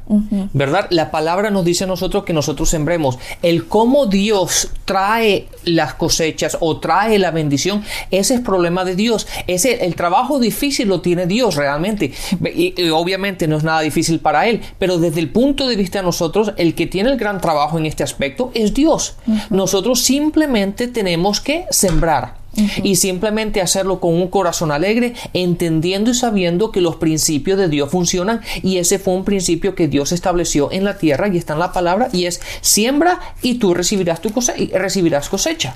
¿Verdad? 0.53 0.87
La 0.89 1.11
palabra 1.11 1.49
nos 1.49 1.65
dice 1.65 1.85
a 1.85 1.87
nosotros 1.87 2.23
que 2.23 2.33
nosotros 2.33 2.69
sembremos. 2.69 3.17
El 3.41 3.67
cómo 3.67 4.05
Dios 4.05 4.69
trae 4.85 5.47
las 5.63 5.93
cosechas 5.93 6.57
o 6.59 6.79
trae 6.79 7.19
la 7.19 7.31
bendición, 7.31 7.83
ese 8.11 8.35
es 8.35 8.41
problema 8.41 8.85
de 8.85 8.95
Dios. 8.95 9.27
Ese, 9.47 9.85
el 9.85 9.95
trabajo 9.95 10.39
difícil 10.39 10.87
lo 10.87 11.01
tiene 11.01 11.25
Dios 11.27 11.55
realmente. 11.55 12.11
Y, 12.55 12.89
obviamente 12.89 13.47
no 13.47 13.57
es 13.57 13.63
nada 13.63 13.81
difícil 13.81 14.19
para 14.19 14.47
Él. 14.47 14.61
Pero 14.79 14.97
desde 14.97 15.19
el 15.19 15.29
punto 15.29 15.67
de 15.67 15.75
vista 15.75 15.99
de 15.99 16.05
nosotros, 16.05 16.53
el 16.57 16.75
que 16.75 16.87
tiene 16.87 17.09
el 17.09 17.17
gran 17.17 17.41
trabajo 17.41 17.77
en 17.77 17.85
este 17.85 18.03
aspecto 18.03 18.51
es 18.53 18.73
Dios. 18.73 19.15
Nosotros 19.49 20.01
simplemente 20.01 20.87
tenemos 20.87 21.41
que 21.41 21.65
sembrar 21.69 22.36
y 22.83 22.95
simplemente 22.95 23.61
hacerlo 23.61 23.99
con 23.99 24.13
un 24.13 24.27
corazón 24.27 24.71
alegre, 24.71 25.13
entendiendo 25.33 26.11
y 26.11 26.13
sabiendo 26.13 26.71
que 26.71 26.81
los 26.81 26.95
principios 26.95 27.57
de 27.57 27.69
Dios 27.69 27.89
funcionan 27.89 28.41
y 28.63 28.77
ese 28.77 28.99
fue 28.99 29.13
un 29.13 29.23
principio 29.23 29.75
que 29.75 29.87
Dios 29.87 30.11
estableció 30.11 30.71
en 30.71 30.83
la 30.83 30.97
tierra 30.97 31.27
y 31.27 31.37
está 31.37 31.53
en 31.53 31.59
la 31.59 31.71
palabra 31.71 32.09
y 32.11 32.25
es 32.25 32.41
siembra 32.61 33.19
y 33.41 33.55
tú 33.55 33.73
recibirás 33.73 34.21
tu 34.21 34.31
cosecha, 34.31 34.77
recibirás 34.77 35.29
cosecha. 35.29 35.75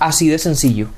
Así 0.00 0.28
de 0.28 0.38
sencillo. 0.38 0.88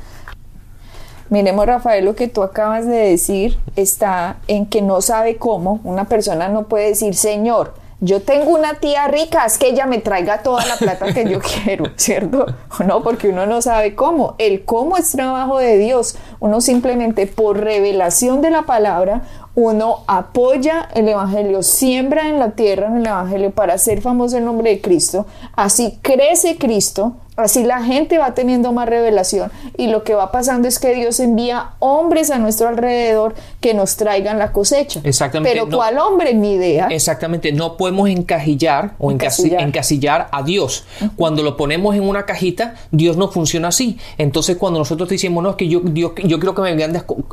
Miremos, 1.31 1.65
Rafael, 1.65 2.05
lo 2.05 2.17
que 2.17 2.27
tú 2.27 2.43
acabas 2.43 2.87
de 2.87 2.97
decir 2.97 3.57
está 3.77 4.39
en 4.49 4.67
que 4.67 4.83
no 4.83 5.01
sabe 5.01 5.37
cómo. 5.37 5.81
Una 5.85 6.07
persona 6.07 6.49
no 6.49 6.67
puede 6.67 6.89
decir, 6.89 7.15
Señor, 7.15 7.75
yo 8.01 8.23
tengo 8.23 8.51
una 8.51 8.75
tía 8.75 9.09
rica, 9.09 9.45
es 9.45 9.59
que 9.59 9.69
ella 9.69 9.87
me 9.87 9.99
traiga 9.99 10.43
toda 10.43 10.65
la 10.65 10.77
plata 10.77 11.13
que 11.13 11.29
yo 11.29 11.39
quiero, 11.65 11.85
¿cierto? 11.97 12.47
No, 12.87 13.03
porque 13.03 13.29
uno 13.29 13.47
no 13.47 13.61
sabe 13.61 13.95
cómo. 13.95 14.35
El 14.39 14.65
cómo 14.65 14.97
es 14.97 15.11
trabajo 15.13 15.59
de 15.59 15.77
Dios. 15.77 16.17
Uno 16.41 16.61
simplemente 16.61 17.27
por 17.27 17.59
revelación 17.59 18.41
de 18.41 18.51
la 18.51 18.63
palabra, 18.63 19.23
uno 19.55 19.99
apoya 20.07 20.89
el 20.95 21.09
Evangelio, 21.09 21.63
siembra 21.63 22.29
en 22.29 22.39
la 22.39 22.53
tierra 22.53 22.87
en 22.87 22.99
el 22.99 23.07
Evangelio 23.07 23.51
para 23.51 23.75
hacer 23.75 24.01
famoso 24.01 24.39
el 24.39 24.45
nombre 24.45 24.71
de 24.71 24.81
Cristo. 24.81 25.27
Así 25.55 25.99
crece 26.01 26.57
Cristo, 26.57 27.17
Así 27.45 27.65
la 27.65 27.83
gente 27.83 28.19
va 28.19 28.35
teniendo 28.35 28.73
más 28.73 28.89
revelación 28.89 29.51
y 29.77 29.89
lo 29.89 30.05
que 30.05 30.15
va 30.15 30.33
pasando 30.33 30.69
es 30.69 30.79
que 30.79 30.95
Dios 30.95 31.21
envía 31.21 31.71
hombres 31.79 32.31
a 32.31 32.39
nuestro 32.39 32.69
alrededor 32.69 33.35
que 33.61 33.75
nos 33.75 33.97
traigan 33.97 34.39
la 34.39 34.53
cosecha. 34.53 35.01
Exactamente. 35.05 35.53
Pero 35.53 35.75
¿cuál 35.75 35.99
hombre? 35.99 36.35
Ni 36.35 36.55
idea. 36.55 36.89
Exactamente. 36.91 37.53
No 37.53 37.77
podemos 37.77 38.09
encajillar 38.09 38.95
o 38.99 39.11
encasillar, 39.11 39.63
encasillar 39.63 40.29
a 40.33 40.43
Dios. 40.43 40.85
Cuando 41.17 41.43
lo 41.43 41.57
ponemos 41.57 41.95
en 41.95 42.03
una 42.03 42.27
cajita, 42.27 42.75
Dios 42.91 43.17
no 43.17 43.29
funciona 43.29 43.69
así. 43.69 43.99
Entonces 44.19 44.57
cuando 44.57 44.79
nosotros 44.79 45.09
decimos, 45.09 45.43
no, 45.43 45.51
es 45.51 45.57
que 45.57 45.69
yo, 45.69 45.81
Dios, 45.81 46.13
yo 46.25 46.39
creo 46.39 46.55
que 46.55 46.63
me 46.63 46.81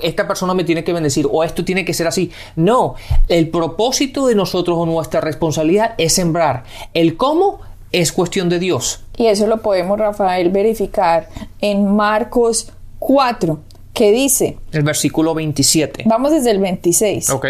esta 0.02 0.28
persona 0.28 0.54
me 0.54 0.64
tiene 0.64 0.84
que 0.84 0.94
bendecir 0.94 1.28
o 1.32 1.44
esto 1.44 1.64
tiene 1.64 1.86
que 1.86 1.94
ser 1.94 2.08
así. 2.08 2.32
No, 2.56 2.96
el 3.28 3.50
propósito 3.50 4.28
de 4.28 4.36
nosotros 4.36 4.78
o 4.78 4.86
nuestra 4.86 5.22
responsabilidad 5.22 5.96
es 5.98 6.14
sembrar. 6.14 6.64
El 6.94 7.18
cómo 7.18 7.60
es 7.92 8.12
cuestión 8.12 8.50
de 8.50 8.60
Dios. 8.60 9.02
Y 9.16 9.28
eso 9.28 9.48
lo 9.48 9.62
podemos, 9.62 9.98
Rafael, 9.98 10.50
verificar 10.50 11.30
en 11.60 11.96
Marcos 11.96 12.72
4, 13.00 13.60
que 13.94 14.12
dice... 14.12 14.58
El 14.72 14.84
versículo 14.84 15.34
27. 15.34 16.04
Vamos 16.06 16.32
desde 16.32 16.52
el 16.52 16.60
26. 16.60 17.30
Ok. 17.32 17.48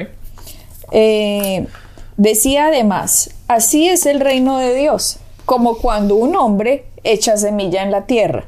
Eh, 0.91 1.67
decía 2.15 2.67
además, 2.67 3.31
así 3.47 3.89
es 3.89 4.05
el 4.05 4.19
reino 4.19 4.57
de 4.57 4.73
Dios, 4.75 5.17
como 5.45 5.77
cuando 5.77 6.15
un 6.15 6.35
hombre 6.35 6.85
echa 7.03 7.37
semilla 7.37 7.83
en 7.83 7.91
la 7.91 8.05
tierra, 8.05 8.45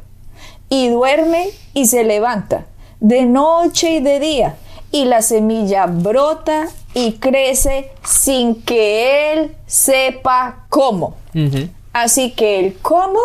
y 0.70 0.90
duerme 0.90 1.50
y 1.74 1.88
se 1.88 2.04
levanta, 2.04 2.66
de 3.00 3.26
noche 3.26 3.96
y 3.96 4.00
de 4.00 4.20
día, 4.20 4.56
y 4.92 5.06
la 5.06 5.22
semilla 5.22 5.86
brota 5.86 6.68
y 6.94 7.14
crece 7.14 7.92
sin 8.04 8.62
que 8.64 9.34
él 9.34 9.56
sepa 9.68 10.66
cómo. 10.70 11.16
Así 11.94 12.32
que 12.32 12.60
el 12.60 12.78
cómo 12.78 13.20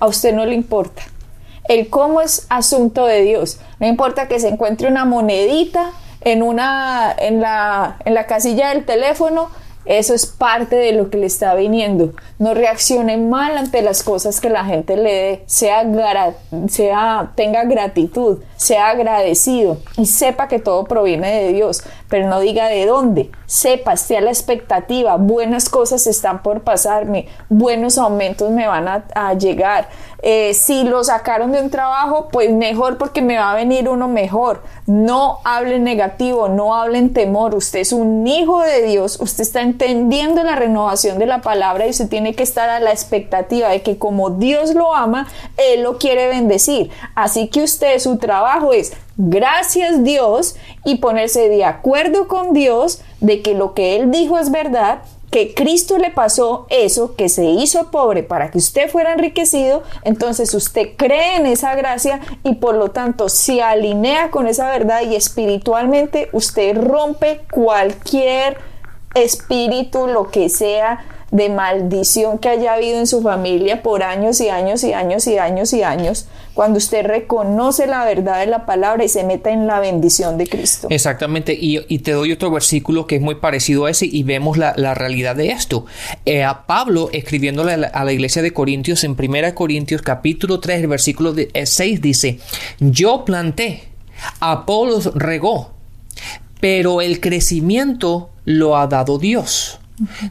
a 0.00 0.06
usted 0.06 0.34
no 0.34 0.44
le 0.44 0.54
importa. 0.54 1.02
El 1.68 1.88
cómo 1.88 2.20
es 2.20 2.46
asunto 2.48 3.06
de 3.06 3.22
Dios. 3.22 3.58
No 3.78 3.86
importa 3.86 4.28
que 4.28 4.40
se 4.40 4.48
encuentre 4.48 4.88
una 4.88 5.04
monedita 5.04 5.92
en 6.22 6.42
una 6.42 7.14
en 7.18 7.40
la, 7.40 7.96
en 8.04 8.14
la 8.14 8.26
casilla 8.26 8.70
del 8.70 8.84
teléfono 8.84 9.50
eso 9.84 10.14
es 10.14 10.26
parte 10.26 10.76
de 10.76 10.92
lo 10.92 11.10
que 11.10 11.18
le 11.18 11.26
está 11.26 11.54
viniendo. 11.54 12.12
No 12.38 12.54
reaccione 12.54 13.16
mal 13.16 13.56
ante 13.56 13.82
las 13.82 14.04
cosas 14.04 14.40
que 14.40 14.48
la 14.48 14.64
gente 14.64 14.96
le 14.96 15.12
dé. 15.12 15.42
Sea, 15.46 15.82
tenga 17.34 17.64
gratitud, 17.64 18.38
sea 18.56 18.90
agradecido 18.90 19.78
y 19.96 20.06
sepa 20.06 20.46
que 20.46 20.60
todo 20.60 20.84
proviene 20.84 21.42
de 21.42 21.52
Dios, 21.52 21.82
pero 22.12 22.28
no 22.28 22.40
diga 22.40 22.66
de 22.66 22.84
dónde. 22.84 23.30
Sepa, 23.46 23.94
esté 23.94 24.18
a 24.18 24.20
la 24.20 24.28
expectativa. 24.28 25.16
Buenas 25.16 25.70
cosas 25.70 26.06
están 26.06 26.42
por 26.42 26.60
pasarme, 26.60 27.26
buenos 27.48 27.96
aumentos 27.96 28.50
me 28.50 28.66
van 28.66 28.86
a, 28.86 29.32
llegar. 29.32 29.88
Eh, 30.20 30.52
si 30.52 30.84
lo 30.84 31.02
sacaron 31.04 31.52
de 31.52 31.62
un 31.62 31.70
trabajo, 31.70 32.28
pues 32.30 32.52
mejor 32.52 32.98
porque 32.98 33.22
me 33.22 33.38
va 33.38 33.52
a 33.52 33.54
venir 33.54 33.88
uno 33.88 34.08
mejor. 34.08 34.62
No 34.84 35.38
hablen 35.44 35.84
negativo, 35.84 36.50
no 36.50 36.74
hablen 36.74 37.14
temor. 37.14 37.54
Usted 37.54 37.78
es 37.78 37.94
un 37.94 38.26
hijo 38.26 38.60
de 38.60 38.82
Dios, 38.82 39.18
usted 39.18 39.40
está 39.40 39.62
entendiendo 39.62 40.44
la 40.44 40.54
renovación 40.54 41.18
de 41.18 41.24
la 41.24 41.40
palabra 41.40 41.86
y 41.86 41.90
usted 41.90 42.10
tiene 42.10 42.34
que 42.34 42.42
estar 42.42 42.68
a 42.68 42.78
la 42.78 42.90
expectativa 42.90 43.70
de 43.70 43.80
que 43.80 43.96
como 43.96 44.28
Dios 44.28 44.74
lo 44.74 44.94
ama, 44.94 45.28
Él 45.56 45.82
lo 45.82 45.96
quiere 45.96 46.28
bendecir. 46.28 46.90
Así 47.14 47.48
que 47.48 47.62
usted, 47.62 47.98
su 48.00 48.18
trabajo 48.18 48.74
es 48.74 48.92
gracias 49.16 50.04
Dios 50.04 50.56
y 50.84 50.96
ponerse 50.96 51.48
de 51.48 51.64
acuerdo 51.64 52.28
con 52.28 52.52
Dios 52.52 53.00
de 53.20 53.42
que 53.42 53.54
lo 53.54 53.74
que 53.74 53.96
Él 53.96 54.10
dijo 54.10 54.38
es 54.38 54.50
verdad 54.50 55.02
que 55.32 55.54
Cristo 55.54 55.96
le 55.96 56.10
pasó 56.10 56.66
eso, 56.68 57.16
que 57.16 57.30
se 57.30 57.46
hizo 57.46 57.90
pobre 57.90 58.22
para 58.22 58.50
que 58.50 58.58
usted 58.58 58.90
fuera 58.90 59.14
enriquecido, 59.14 59.82
entonces 60.04 60.52
usted 60.52 60.90
cree 60.96 61.36
en 61.36 61.46
esa 61.46 61.74
gracia 61.74 62.20
y 62.44 62.56
por 62.56 62.74
lo 62.74 62.90
tanto 62.90 63.30
se 63.30 63.62
alinea 63.62 64.30
con 64.30 64.46
esa 64.46 64.68
verdad 64.68 65.00
y 65.02 65.16
espiritualmente 65.16 66.28
usted 66.32 66.76
rompe 66.76 67.40
cualquier 67.50 68.58
espíritu, 69.14 70.06
lo 70.06 70.30
que 70.30 70.50
sea 70.50 71.02
de 71.32 71.48
maldición 71.48 72.38
que 72.38 72.50
haya 72.50 72.74
habido 72.74 72.98
en 72.98 73.06
su 73.06 73.22
familia 73.22 73.82
por 73.82 74.02
años 74.02 74.38
y 74.42 74.50
años 74.50 74.84
y 74.84 74.92
años 74.92 75.26
y 75.26 75.38
años 75.38 75.72
y 75.72 75.82
años, 75.82 76.26
cuando 76.52 76.76
usted 76.76 77.06
reconoce 77.06 77.86
la 77.86 78.04
verdad 78.04 78.40
de 78.40 78.46
la 78.46 78.66
palabra 78.66 79.02
y 79.02 79.08
se 79.08 79.24
meta 79.24 79.50
en 79.50 79.66
la 79.66 79.80
bendición 79.80 80.36
de 80.36 80.46
Cristo. 80.46 80.88
Exactamente, 80.90 81.56
y, 81.58 81.80
te 82.00 82.12
doy 82.12 82.32
otro 82.32 82.50
versículo 82.50 83.06
que 83.06 83.16
es 83.16 83.22
muy 83.22 83.36
parecido 83.36 83.86
a 83.86 83.90
ese 83.90 84.04
y 84.04 84.22
vemos 84.24 84.58
la, 84.58 84.94
realidad 84.94 85.34
de 85.34 85.52
esto. 85.52 85.86
Eh, 86.26 86.44
a 86.44 86.66
Pablo, 86.66 87.08
escribiéndole 87.12 87.72
a 87.72 88.04
la, 88.04 88.12
iglesia 88.12 88.42
de 88.42 88.52
Corintios, 88.52 89.02
en 89.02 89.16
1 89.18 89.54
Corintios 89.54 90.02
capítulo 90.02 90.60
3, 90.60 90.82
el 90.82 90.88
versículo 90.88 91.34
6 91.34 91.80
eh, 91.80 91.98
dice, 91.98 92.38
yo 92.78 93.24
planté, 93.24 93.84
Apolos 94.38 95.14
regó, 95.14 95.70
pero 96.60 97.00
el 97.00 97.20
crecimiento 97.20 98.28
lo 98.44 98.76
ha 98.76 98.86
dado 98.86 99.18
Dios. 99.18 99.78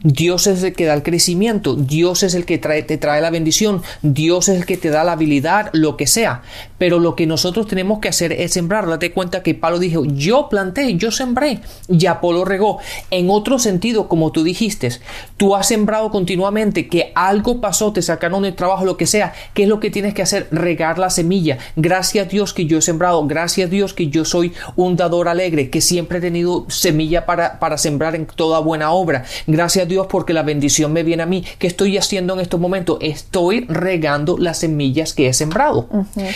Dios 0.04 0.48
es 0.48 0.64
el 0.64 0.74
que 0.74 0.86
da 0.86 0.94
el 0.94 1.04
crecimiento, 1.04 1.76
Dios 1.76 2.24
es 2.24 2.34
el 2.34 2.46
que 2.46 2.58
te 2.58 2.98
trae 2.98 3.22
la 3.22 3.30
bendición, 3.30 3.82
Dios 4.02 4.50
es 4.50 4.58
el 4.58 4.66
que 4.66 4.78
te 4.78 4.90
da 4.90 5.04
la 5.04 5.14
habilidad, 5.14 5.70
lo 5.74 5.98
que 5.98 6.08
sea. 6.08 6.42
Pero 6.78 7.00
lo 7.00 7.16
que 7.16 7.28
nosotros 7.28 7.68
tenemos 7.68 8.00
que 8.00 8.10
hacer 8.10 8.32
es 8.32 8.54
sembrar. 8.54 8.88
Date 8.88 9.12
cuenta 9.12 9.44
que 9.44 9.54
Pablo 9.54 9.80
dijo, 9.80 10.04
yo 10.06 10.50
planté, 10.50 10.96
yo 10.96 11.12
sembré, 11.12 11.62
y 11.88 12.06
Apolo 12.06 12.46
regó. 12.46 12.80
En 13.12 13.30
otro 13.30 13.60
sentido, 13.60 14.08
como 14.08 14.32
tú 14.32 14.44
dijiste, 14.44 14.90
tú 15.38 15.56
has 15.56 15.68
sembrado 15.68 16.10
continuamente, 16.12 16.88
que 16.88 17.12
algo 17.16 17.62
pasó, 17.62 17.94
te 17.94 18.02
sacaron 18.02 18.44
del 18.44 18.56
trabajo, 18.56 18.86
lo 18.86 18.98
que 18.98 19.08
sea. 19.08 19.34
¿Qué 19.54 19.64
es 19.64 19.70
lo 19.70 19.80
que 19.80 19.92
tienes 19.92 20.14
que 20.14 20.22
hacer? 20.22 20.48
Regar 20.52 20.98
la 20.98 21.10
semilla. 21.10 21.58
Gracias 21.76 22.26
a 22.26 22.30
Dios 22.30 22.54
que 22.54 22.66
yo 22.66 22.80
he 22.80 22.82
sembrado, 22.82 23.26
gracias 23.28 23.68
a 23.68 23.70
Dios 23.70 23.94
que 23.94 24.08
yo 24.08 24.26
soy 24.26 24.54
un 24.76 24.96
dador 24.96 25.28
alegre, 25.28 25.70
que 25.70 25.82
siempre 25.82 26.18
he 26.18 26.22
tenido 26.22 26.66
semilla 26.70 27.26
para, 27.26 27.60
para 27.60 27.78
sembrar 27.78 28.16
en 28.16 28.26
toda 28.26 28.60
buena 28.60 28.92
obra. 28.92 29.24
Gracias 29.48 29.61
a 29.62 29.86
Dios 29.86 30.08
porque 30.08 30.34
la 30.34 30.44
bendición 30.44 30.92
me 30.94 31.04
viene 31.04 31.24
a 31.24 31.26
mí. 31.26 31.44
¿Qué 31.60 31.68
estoy 31.68 31.98
haciendo 31.98 32.34
en 32.34 32.40
estos 32.40 32.60
momentos? 32.60 32.98
Estoy 33.02 33.66
regando 33.66 34.38
las 34.38 34.60
semillas 34.60 35.14
que 35.14 35.28
he 35.28 35.34
sembrado. 35.34 35.88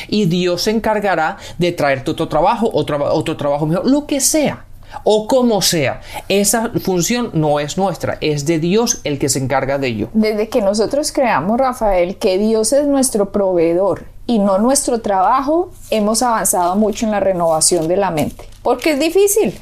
Y 0.07 0.25
Dios 0.25 0.63
se 0.63 0.71
encargará 0.71 1.37
de 1.57 1.71
traerte 1.71 2.11
otro 2.11 2.27
trabajo, 2.27 2.69
otro, 2.71 3.13
otro 3.13 3.35
trabajo 3.35 3.65
mejor, 3.65 3.89
lo 3.89 4.05
que 4.05 4.19
sea 4.19 4.65
o 5.03 5.27
como 5.27 5.61
sea. 5.61 6.01
Esa 6.29 6.71
función 6.81 7.31
no 7.33 7.59
es 7.59 7.77
nuestra, 7.77 8.17
es 8.21 8.45
de 8.45 8.59
Dios 8.59 9.01
el 9.03 9.19
que 9.19 9.29
se 9.29 9.39
encarga 9.39 9.77
de 9.77 9.87
ello. 9.87 10.09
Desde 10.13 10.47
que 10.47 10.61
nosotros 10.61 11.11
creamos, 11.11 11.59
Rafael, 11.59 12.17
que 12.17 12.37
Dios 12.37 12.71
es 12.73 12.87
nuestro 12.87 13.31
proveedor 13.31 14.05
y 14.27 14.39
no 14.39 14.57
nuestro 14.57 15.01
trabajo, 15.01 15.71
hemos 15.89 16.23
avanzado 16.23 16.75
mucho 16.75 17.05
en 17.05 17.11
la 17.11 17.19
renovación 17.19 17.87
de 17.87 17.97
la 17.97 18.11
mente, 18.11 18.45
porque 18.63 18.91
es 18.91 18.99
difícil. 18.99 19.57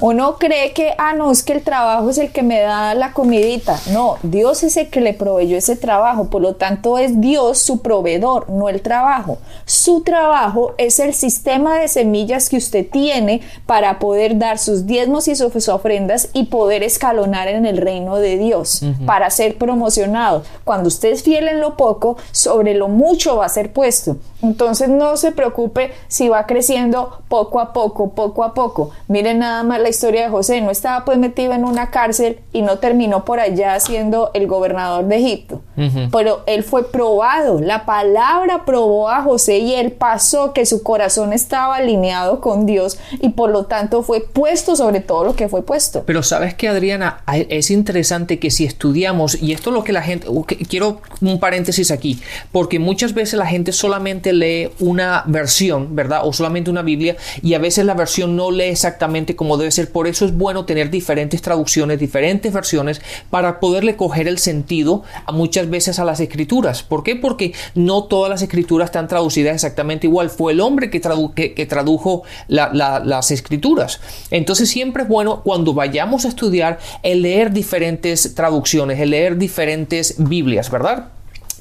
Uno 0.00 0.36
cree 0.36 0.72
que, 0.72 0.94
ah, 0.98 1.12
no, 1.14 1.30
es 1.30 1.42
que 1.42 1.52
el 1.54 1.62
trabajo 1.62 2.10
es 2.10 2.18
el 2.18 2.32
que 2.32 2.42
me 2.42 2.60
da 2.60 2.94
la 2.94 3.12
comidita. 3.12 3.78
No, 3.92 4.18
Dios 4.22 4.62
es 4.62 4.76
el 4.76 4.88
que 4.88 5.00
le 5.00 5.14
proveyó 5.14 5.56
ese 5.56 5.76
trabajo. 5.76 6.26
Por 6.26 6.42
lo 6.42 6.54
tanto, 6.54 6.98
es 6.98 7.20
Dios 7.20 7.58
su 7.58 7.82
proveedor, 7.82 8.48
no 8.50 8.68
el 8.68 8.82
trabajo. 8.82 9.38
Su 9.64 10.02
trabajo 10.02 10.74
es 10.78 11.00
el 11.00 11.14
sistema 11.14 11.78
de 11.78 11.88
semillas 11.88 12.48
que 12.48 12.56
usted 12.56 12.86
tiene 12.90 13.40
para 13.66 13.98
poder 13.98 14.38
dar 14.38 14.58
sus 14.58 14.86
diezmos 14.86 15.28
y 15.28 15.36
sus 15.36 15.68
ofrendas 15.68 16.28
y 16.32 16.44
poder 16.44 16.82
escalonar 16.82 17.48
en 17.48 17.66
el 17.66 17.76
reino 17.76 18.16
de 18.16 18.38
Dios, 18.38 18.82
para 19.04 19.30
ser 19.30 19.56
promocionado. 19.58 20.42
Cuando 20.64 20.88
usted 20.88 21.10
es 21.10 21.22
fiel 21.22 21.48
en 21.48 21.60
lo 21.60 21.76
poco, 21.76 22.16
sobre 22.32 22.74
lo 22.74 22.88
mucho 22.88 23.36
va 23.36 23.46
a 23.46 23.50
ser 23.50 23.72
puesto. 23.72 24.16
Entonces, 24.42 24.88
no 24.88 25.16
se 25.16 25.32
preocupe 25.32 25.92
si 26.08 26.28
va 26.28 26.46
creciendo 26.46 27.22
poco 27.28 27.60
a 27.60 27.72
poco, 27.72 28.10
poco 28.10 28.44
a 28.44 28.54
poco. 28.54 28.90
Miren 29.08 29.38
nada 29.38 29.62
más 29.66 29.80
la 29.80 29.88
historia 29.88 30.22
de 30.22 30.30
José, 30.30 30.60
no 30.60 30.70
estaba 30.70 31.04
pues 31.04 31.18
metido 31.18 31.52
en 31.52 31.64
una 31.64 31.90
cárcel 31.90 32.40
y 32.52 32.62
no 32.62 32.78
terminó 32.78 33.24
por 33.24 33.40
allá 33.40 33.78
siendo 33.80 34.30
el 34.34 34.46
gobernador 34.46 35.04
de 35.06 35.16
Egipto, 35.16 35.62
pero 36.10 36.42
él 36.46 36.62
fue 36.62 36.90
probado, 36.90 37.60
la 37.60 37.84
palabra 37.84 38.64
probó 38.64 39.08
a 39.08 39.22
José 39.22 39.58
y 39.58 39.74
él 39.74 39.92
pasó 39.92 40.52
que 40.52 40.66
su 40.66 40.82
corazón 40.82 41.32
estaba 41.32 41.76
alineado 41.76 42.40
con 42.40 42.66
Dios 42.66 42.98
y 43.20 43.30
por 43.30 43.50
lo 43.50 43.66
tanto 43.66 44.02
fue 44.02 44.20
puesto 44.20 44.76
sobre 44.76 45.00
todo 45.00 45.24
lo 45.24 45.36
que 45.36 45.48
fue 45.48 45.62
puesto. 45.62 46.04
Pero 46.06 46.22
sabes 46.22 46.54
que 46.54 46.68
Adriana, 46.68 47.22
es 47.48 47.70
interesante 47.70 48.38
que 48.38 48.50
si 48.50 48.64
estudiamos, 48.64 49.40
y 49.42 49.52
esto 49.52 49.70
es 49.70 49.74
lo 49.74 49.84
que 49.84 49.92
la 49.92 50.02
gente, 50.02 50.26
quiero 50.68 51.00
un 51.20 51.40
paréntesis 51.40 51.90
aquí, 51.90 52.20
porque 52.52 52.78
muchas 52.78 53.14
veces 53.14 53.34
la 53.34 53.46
gente 53.46 53.72
solamente 53.72 54.32
lee 54.32 54.70
una 54.80 55.24
versión, 55.26 55.94
¿verdad? 55.96 56.20
O 56.24 56.32
solamente 56.32 56.70
una 56.70 56.82
Biblia 56.82 57.16
y 57.42 57.54
a 57.54 57.58
veces 57.58 57.84
la 57.84 57.94
versión 57.94 58.36
no 58.36 58.50
lee 58.50 58.64
exactamente 58.64 59.36
como 59.36 59.55
debe 59.56 59.70
ser. 59.70 59.90
Por 59.90 60.06
eso 60.06 60.24
es 60.24 60.36
bueno 60.36 60.64
tener 60.64 60.90
diferentes 60.90 61.42
traducciones, 61.42 61.98
diferentes 61.98 62.52
versiones 62.52 63.00
para 63.30 63.60
poderle 63.60 63.96
coger 63.96 64.28
el 64.28 64.38
sentido 64.38 65.02
a 65.24 65.32
muchas 65.32 65.68
veces 65.70 65.98
a 65.98 66.04
las 66.04 66.20
escrituras. 66.20 66.82
¿Por 66.82 67.02
qué? 67.02 67.16
Porque 67.16 67.52
no 67.74 68.04
todas 68.04 68.30
las 68.30 68.42
escrituras 68.42 68.86
están 68.86 69.08
traducidas 69.08 69.54
exactamente 69.54 70.06
igual. 70.06 70.30
Fue 70.30 70.52
el 70.52 70.60
hombre 70.60 70.90
que, 70.90 71.00
que, 71.00 71.66
tradujo 71.66 72.22
las 72.48 73.30
escrituras. 73.30 74.00
Entonces 74.30 74.68
siempre 74.68 75.04
es 75.04 75.08
bueno 75.08 75.42
cuando 75.42 75.74
vayamos 75.74 76.24
a 76.24 76.28
estudiar 76.28 76.78
el 77.02 77.22
leer 77.22 77.52
diferentes 77.52 78.34
traducciones, 78.34 79.00
el 79.00 79.10
leer 79.10 79.36
diferentes 79.36 80.14
Biblias, 80.18 80.70
¿verdad? 80.70 81.15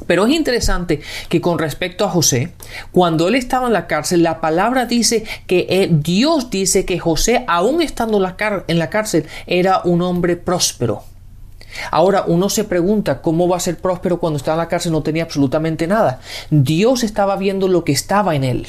Pero 0.07 0.25
es 0.25 0.33
interesante 0.33 1.01
que 1.29 1.41
con 1.41 1.57
respecto 1.57 2.05
a 2.05 2.09
José, 2.09 2.51
cuando 2.91 3.27
él 3.27 3.35
estaba 3.35 3.67
en 3.67 3.73
la 3.73 3.87
cárcel, 3.87 4.23
la 4.23 4.41
palabra 4.41 4.85
dice 4.85 5.23
que 5.47 5.67
eh, 5.69 5.89
Dios 5.91 6.49
dice 6.49 6.85
que 6.85 6.99
José, 6.99 7.45
aún 7.47 7.81
estando 7.81 8.17
en 8.17 8.79
la 8.79 8.89
cárcel, 8.89 9.25
era 9.47 9.81
un 9.83 10.01
hombre 10.01 10.35
próspero. 10.35 11.03
Ahora 11.91 12.23
uno 12.27 12.49
se 12.49 12.63
pregunta 12.63 13.21
cómo 13.21 13.47
va 13.47 13.57
a 13.57 13.61
ser 13.61 13.77
próspero 13.77 14.19
cuando 14.19 14.37
estaba 14.37 14.55
en 14.55 14.65
la 14.65 14.69
cárcel 14.69 14.91
no 14.91 15.03
tenía 15.03 15.23
absolutamente 15.23 15.87
nada. 15.87 16.19
Dios 16.49 17.03
estaba 17.03 17.35
viendo 17.35 17.67
lo 17.67 17.83
que 17.83 17.91
estaba 17.91 18.35
en 18.35 18.43
él. 18.43 18.67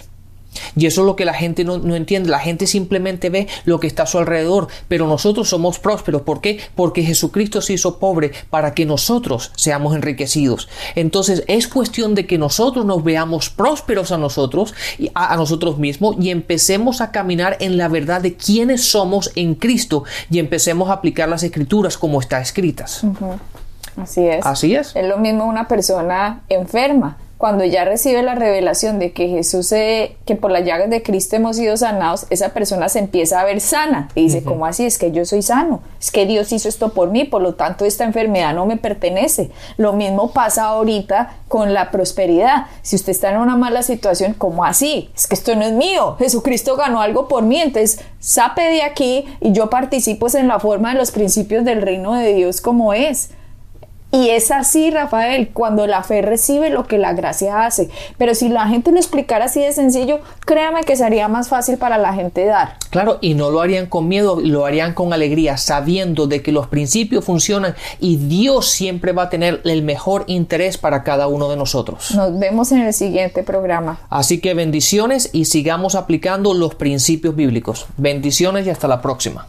Y 0.76 0.86
eso 0.86 1.02
es 1.02 1.06
lo 1.06 1.16
que 1.16 1.24
la 1.24 1.34
gente 1.34 1.64
no, 1.64 1.94
entiende. 1.94 2.30
La 2.30 2.38
gente 2.38 2.66
simplemente 2.66 3.30
ve 3.30 3.46
lo 3.64 3.80
que 3.80 3.86
está 3.86 4.04
a 4.04 4.06
su 4.06 4.18
alrededor. 4.18 4.68
Pero 4.88 5.06
nosotros 5.06 5.48
somos 5.48 5.78
prósperos. 5.78 6.22
¿Por 6.22 6.40
qué? 6.40 6.60
Porque 6.74 7.02
Jesucristo 7.02 7.60
se 7.60 7.74
hizo 7.74 7.98
pobre 7.98 8.32
para 8.50 8.74
que 8.74 8.86
nosotros 8.86 9.52
seamos 9.56 9.94
enriquecidos. 9.94 10.68
Entonces 10.94 11.44
es 11.46 11.68
cuestión 11.68 12.14
de 12.14 12.26
que 12.26 12.38
nosotros 12.38 12.84
nos 12.84 13.04
veamos 13.04 13.50
prósperos 13.50 14.12
a 14.12 14.18
nosotros, 14.18 14.74
a, 15.14 15.34
a 15.34 15.36
nosotros 15.36 15.78
mismos 15.78 16.16
y 16.20 16.30
empecemos 16.30 17.00
a 17.00 17.10
caminar 17.10 17.56
en 17.60 17.76
la 17.76 17.88
verdad 17.88 18.20
de 18.20 18.34
quiénes 18.34 18.84
somos 18.84 19.30
en 19.34 19.54
Cristo 19.54 20.04
y 20.30 20.38
empecemos 20.38 20.90
a 20.90 20.94
aplicar 20.94 21.28
las 21.28 21.42
escrituras 21.42 21.98
como 21.98 22.20
está 22.20 22.40
escritas. 22.40 23.02
Así 23.96 24.26
es. 24.26 24.44
Así 24.44 24.74
es. 24.74 24.94
Es 24.94 25.06
lo 25.06 25.18
mismo 25.18 25.46
una 25.46 25.68
persona 25.68 26.42
enferma 26.48 27.16
cuando 27.38 27.64
ya 27.64 27.84
recibe 27.84 28.22
la 28.22 28.34
revelación 28.34 28.98
de 28.98 29.12
que 29.12 29.28
Jesús, 29.28 29.68
que 29.70 30.36
por 30.40 30.50
las 30.50 30.64
llagas 30.64 30.88
de 30.88 31.02
Cristo 31.02 31.36
hemos 31.36 31.56
sido 31.56 31.76
sanados, 31.76 32.26
esa 32.30 32.50
persona 32.50 32.88
se 32.88 32.98
empieza 32.98 33.40
a 33.40 33.44
ver 33.44 33.60
sana 33.60 34.08
y 34.14 34.22
dice, 34.22 34.42
¿cómo 34.42 34.66
así? 34.66 34.86
Es 34.86 34.98
que 34.98 35.12
yo 35.12 35.24
soy 35.24 35.42
sano, 35.42 35.80
es 36.00 36.10
que 36.10 36.26
Dios 36.26 36.50
hizo 36.52 36.68
esto 36.68 36.90
por 36.90 37.10
mí, 37.10 37.24
por 37.24 37.42
lo 37.42 37.54
tanto 37.54 37.84
esta 37.84 38.04
enfermedad 38.04 38.54
no 38.54 38.66
me 38.66 38.76
pertenece. 38.76 39.50
Lo 39.76 39.92
mismo 39.92 40.32
pasa 40.32 40.64
ahorita 40.64 41.36
con 41.48 41.74
la 41.74 41.90
prosperidad. 41.90 42.66
Si 42.82 42.96
usted 42.96 43.12
está 43.12 43.30
en 43.30 43.38
una 43.38 43.56
mala 43.56 43.82
situación, 43.82 44.34
¿cómo 44.34 44.64
así? 44.64 45.10
Es 45.14 45.26
que 45.26 45.34
esto 45.34 45.54
no 45.54 45.62
es 45.62 45.72
mío, 45.72 46.16
Jesucristo 46.18 46.76
ganó 46.76 47.00
algo 47.00 47.28
por 47.28 47.42
mí, 47.42 47.60
entonces 47.60 48.00
sape 48.18 48.62
de 48.62 48.82
aquí 48.82 49.26
y 49.40 49.52
yo 49.52 49.70
participo 49.70 50.26
en 50.34 50.48
la 50.48 50.58
forma 50.58 50.92
de 50.92 50.98
los 50.98 51.10
principios 51.12 51.64
del 51.64 51.82
reino 51.82 52.14
de 52.14 52.34
Dios 52.34 52.60
como 52.60 52.92
es. 52.92 53.30
Y 54.16 54.30
es 54.30 54.50
así, 54.50 54.90
Rafael, 54.90 55.50
cuando 55.52 55.86
la 55.86 56.02
fe 56.02 56.22
recibe 56.22 56.70
lo 56.70 56.86
que 56.86 56.96
la 56.96 57.12
gracia 57.12 57.66
hace. 57.66 57.90
Pero 58.16 58.34
si 58.34 58.48
la 58.48 58.66
gente 58.66 58.90
lo 58.90 58.96
explicara 58.96 59.44
así 59.44 59.60
de 59.60 59.72
sencillo, 59.72 60.20
créame 60.46 60.84
que 60.84 60.96
sería 60.96 61.28
más 61.28 61.50
fácil 61.50 61.76
para 61.76 61.98
la 61.98 62.14
gente 62.14 62.46
dar. 62.46 62.78
Claro, 62.88 63.18
y 63.20 63.34
no 63.34 63.50
lo 63.50 63.60
harían 63.60 63.84
con 63.84 64.08
miedo, 64.08 64.40
lo 64.42 64.64
harían 64.64 64.94
con 64.94 65.12
alegría, 65.12 65.58
sabiendo 65.58 66.26
de 66.26 66.40
que 66.40 66.50
los 66.50 66.66
principios 66.68 67.26
funcionan 67.26 67.74
y 68.00 68.16
Dios 68.16 68.70
siempre 68.70 69.12
va 69.12 69.24
a 69.24 69.28
tener 69.28 69.60
el 69.64 69.82
mejor 69.82 70.24
interés 70.28 70.78
para 70.78 71.02
cada 71.02 71.28
uno 71.28 71.50
de 71.50 71.58
nosotros. 71.58 72.14
Nos 72.14 72.38
vemos 72.38 72.72
en 72.72 72.80
el 72.80 72.94
siguiente 72.94 73.42
programa. 73.42 73.98
Así 74.08 74.40
que 74.40 74.54
bendiciones 74.54 75.28
y 75.34 75.44
sigamos 75.44 75.94
aplicando 75.94 76.54
los 76.54 76.74
principios 76.74 77.36
bíblicos. 77.36 77.86
Bendiciones 77.98 78.66
y 78.66 78.70
hasta 78.70 78.88
la 78.88 79.02
próxima. 79.02 79.48